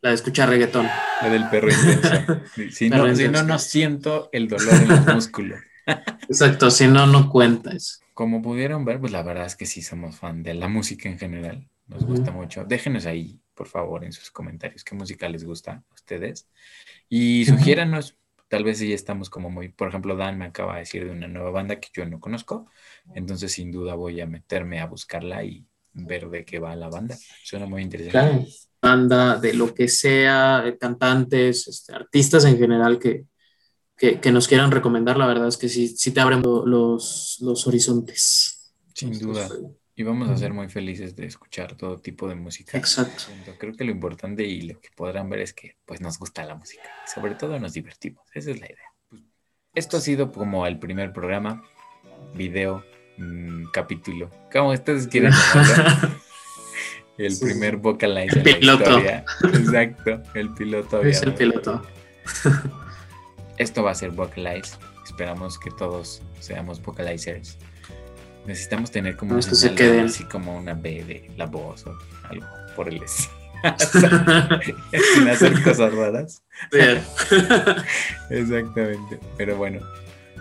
la 0.04 0.10
de 0.10 0.16
escuchar 0.16 0.50
reggaetón. 0.50 0.86
La 1.22 1.30
del 1.30 1.50
perro 1.50 1.70
intenso. 1.72 2.42
Si 2.72 2.90
no, 2.90 3.16
si 3.16 3.30
no, 3.30 3.58
siento 3.58 4.30
el 4.34 4.50
dolor 4.50 4.74
en 4.74 4.90
los 4.90 5.08
músculos. 5.08 5.62
Exacto, 6.28 6.70
si 6.70 6.88
no, 6.88 7.08
no 7.08 7.30
cuenta 7.30 7.72
eso. 7.72 8.00
Como 8.14 8.42
pudieron 8.42 8.84
ver, 8.84 9.00
pues 9.00 9.14
la 9.14 9.24
verdad 9.24 9.46
es 9.46 9.56
que 9.56 9.66
sí 9.66 9.82
somos 9.82 10.18
fan 10.18 10.44
de 10.44 10.56
la 10.56 10.68
música 10.68 11.08
en 11.08 11.18
general. 11.18 11.70
Nos 11.88 12.06
gusta 12.06 12.32
mucho. 12.32 12.66
Déjenos 12.66 13.06
ahí, 13.06 13.40
por 13.54 13.68
favor, 13.68 14.04
en 14.04 14.12
sus 14.12 14.30
comentarios 14.30 14.84
qué 14.84 14.94
música 14.94 15.30
les 15.30 15.46
gusta 15.46 15.72
a 15.90 15.94
ustedes. 15.94 16.50
Y 17.08 17.46
sugiéranos, 17.46 18.18
tal 18.50 18.66
vez 18.66 18.80
ya 18.80 18.94
estamos 18.94 19.30
como 19.30 19.50
muy, 19.50 19.70
por 19.70 19.88
ejemplo, 19.88 20.18
Dan 20.18 20.38
me 20.38 20.46
acaba 20.46 20.74
de 20.74 20.80
decir 20.80 21.06
de 21.06 21.12
una 21.12 21.30
nueva 21.30 21.52
banda 21.52 21.80
que 21.80 21.88
yo 21.94 22.06
no 22.06 22.20
conozco. 22.20 22.68
Entonces, 23.16 23.54
sin 23.54 23.72
duda 23.72 23.96
voy 23.96 24.20
a 24.20 24.28
meterme 24.28 24.82
a 24.82 24.86
buscarla 24.86 25.46
y 25.46 25.66
ver 25.94 26.30
de 26.30 26.44
qué 26.44 26.60
va 26.60 26.76
la 26.76 26.90
banda. 26.90 27.18
Suena 27.44 27.66
muy 27.68 27.82
interesante. 27.84 28.12
Claro. 28.12 28.46
Banda, 28.84 29.38
de 29.38 29.54
lo 29.54 29.74
que 29.74 29.88
sea, 29.88 30.62
cantantes, 30.78 31.68
este, 31.70 31.94
artistas 31.96 32.44
en 32.44 32.58
general 32.58 33.00
que, 33.00 33.24
que, 33.98 34.20
que 34.20 34.32
nos 34.34 34.48
quieran 34.50 34.72
recomendar, 34.72 35.16
la 35.18 35.26
verdad 35.26 35.48
es 35.48 35.56
que 35.58 35.70
sí, 35.70 35.88
sí 35.88 36.12
te 36.12 36.20
abren 36.20 36.42
lo- 36.42 36.66
los, 36.66 37.38
los 37.40 37.66
horizontes. 37.66 38.74
Sin 38.94 39.18
duda. 39.18 39.48
Y 39.96 40.04
vamos 40.04 40.28
a 40.30 40.36
ser 40.36 40.54
muy 40.54 40.68
felices 40.70 41.16
de 41.16 41.28
escuchar 41.28 41.78
todo 41.78 41.98
tipo 42.00 42.28
de 42.28 42.36
música. 42.36 42.78
Exacto. 42.78 43.24
Creo 43.58 43.74
que 43.74 43.84
lo 43.86 43.92
importante 43.92 44.44
y 44.44 44.62
lo 44.64 44.82
que 44.82 44.90
podrán 44.96 45.30
ver 45.30 45.40
es 45.40 45.54
que 45.54 45.78
pues 45.86 46.02
nos 46.02 46.20
gusta 46.20 46.44
la 46.44 46.56
música. 46.56 46.84
Sobre 47.14 47.36
todo 47.36 47.58
nos 47.60 47.74
divertimos. 47.74 48.24
Esa 48.34 48.52
es 48.52 48.60
la 48.60 48.66
idea. 48.66 48.90
Pues, 49.10 49.22
Esto 49.76 49.98
ha 49.98 50.02
sido 50.02 50.32
como 50.32 50.66
el 50.68 50.78
primer 50.80 51.14
programa, 51.14 51.64
video, 52.36 52.84
mm, 53.18 53.66
capítulo. 53.72 54.30
Como 54.52 54.72
ustedes 54.72 55.08
quieran 55.08 55.32
llamarlo. 55.54 56.20
El 57.18 57.36
Sí, 57.36 57.46
primer 57.46 57.78
vocalizer 57.78 58.48
El 58.48 58.66
la 58.66 58.78
piloto. 58.78 59.00
Exacto, 59.54 60.24
el 60.34 60.54
piloto. 60.54 61.02
Es 61.02 61.22
el 61.22 61.34
piloto. 61.34 61.82
Esto 63.58 63.84
va 63.84 63.92
a 63.92 63.96
ser 63.96 64.12
vocalize. 64.12 64.78
Esperamos 65.06 65.60
que 65.60 65.70
todos 65.72 66.22
seamos 66.40 66.82
vocalizers. 66.82 67.58
Necesitamos 68.46 68.92
tener 68.92 69.16
como 69.16 69.34
No, 69.34 69.40
una 69.40 69.54
se 69.54 70.00
así 70.02 70.24
como 70.26 70.58
una 70.58 70.74
B 70.74 71.04
de 71.04 71.32
la 71.38 71.46
voz 71.46 71.86
o 71.86 71.98
algo 72.24 72.46
por 72.76 72.90
el 72.90 73.02
estilo. 73.04 73.44
Sin 75.16 75.30
hacer 75.30 75.64
cosas 75.64 75.94
raras. 75.94 76.44
Exactamente. 78.30 79.20
Pero 79.38 79.56
bueno. 79.58 79.80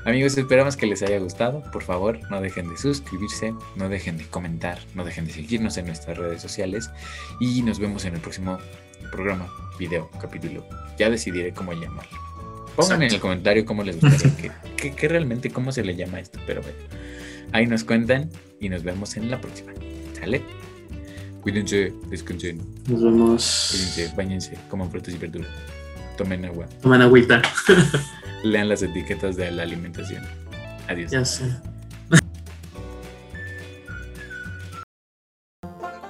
Amigos, 0.05 0.37
esperamos 0.37 0.77
que 0.77 0.87
les 0.87 1.01
haya 1.03 1.19
gustado. 1.21 1.63
Por 1.73 1.85
favor, 1.85 2.19
no 2.29 2.41
dejen 2.41 2.69
de 2.69 2.77
suscribirse, 2.77 3.55
no 3.77 3.89
dejen 3.89 4.19
de 4.19 4.25
comentar, 4.27 4.79
no 4.95 5.05
dejen 5.05 5.27
de 5.27 5.33
seguirnos 5.33 5.77
en 5.77 5.87
nuestras 5.87 6.19
redes 6.19 6.43
sociales 6.43 6.91
y 7.39 7.63
nos 7.63 7.79
vemos 7.79 8.05
en 8.05 8.15
el 8.15 8.21
próximo 8.21 8.59
programa, 9.13 9.49
video, 9.79 10.11
capítulo. 10.21 10.67
Ya 10.99 11.09
decidiré 11.09 11.53
cómo 11.53 11.73
llamarlo. 11.73 12.19
Pónganme 12.75 13.07
en 13.07 13.15
el 13.15 13.21
comentario 13.21 13.65
cómo 13.65 13.85
les 13.85 14.01
gustaría, 14.01 14.61
que, 14.77 15.09
realmente 15.09 15.51
cómo 15.51 15.71
se 15.71 15.85
le 15.85 15.95
llama 15.95 16.19
esto, 16.19 16.41
pero 16.47 16.63
bueno. 16.63 16.79
Ahí 17.53 17.67
nos 17.67 17.85
cuentan 17.85 18.29
y 18.59 18.69
nos 18.71 18.83
vemos 18.83 19.17
en 19.17 19.31
la 19.31 19.41
próxima. 19.41 19.73
¿Sale? 20.19 20.43
Cuídense, 21.43 21.93
descansen. 22.09 22.59
Nos 22.89 23.03
vemos. 23.03 23.69
Cuídense, 23.71 24.17
bañense, 24.17 24.59
coman 24.69 24.91
frutas 24.91 25.15
y 25.15 25.19
verduras. 25.19 25.51
Tomen 26.17 26.45
agua. 26.45 26.67
Tomen 26.81 27.03
agüita. 27.03 27.41
lean 28.43 28.69
las 28.69 28.83
etiquetas 28.83 29.37
de 29.37 29.51
la 29.51 29.63
alimentación. 29.63 30.23
Adiós. 30.89 31.11
Ya 31.11 31.25
sé. 31.25 31.45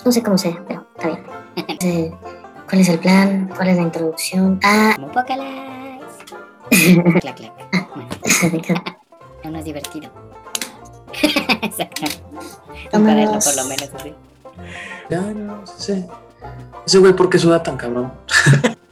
No 0.05 0.11
sé 0.11 0.21
cómo 0.23 0.37
sea, 0.37 0.61
pero 0.99 1.17
está 1.55 1.87
bien. 1.87 2.13
¿Cuál 2.69 2.81
es 2.81 2.89
el 2.89 2.99
plan? 2.99 3.49
¿Cuál 3.55 3.69
es 3.69 3.77
la 3.77 3.83
introducción? 3.83 4.59
Ah. 4.65 4.95
Como 4.97 5.13
clac, 5.13 5.27
clac. 7.37 7.53
Bueno. 7.95 8.09
es 9.59 9.65
divertido. 9.65 10.11
Exacto. 11.63 12.03
Compararlo 12.91 13.39
por 13.39 13.57
lo 13.57 13.65
menos 13.65 13.91
así. 13.95 14.13
Ya, 15.09 15.21
no 15.21 15.65
sé. 15.67 16.09
Ese 16.87 16.99
güey, 16.99 17.13
¿por 17.13 17.31
qué 17.31 17.39
suda 17.39 17.63
tan 17.63 17.77
cabrón? 17.77 18.13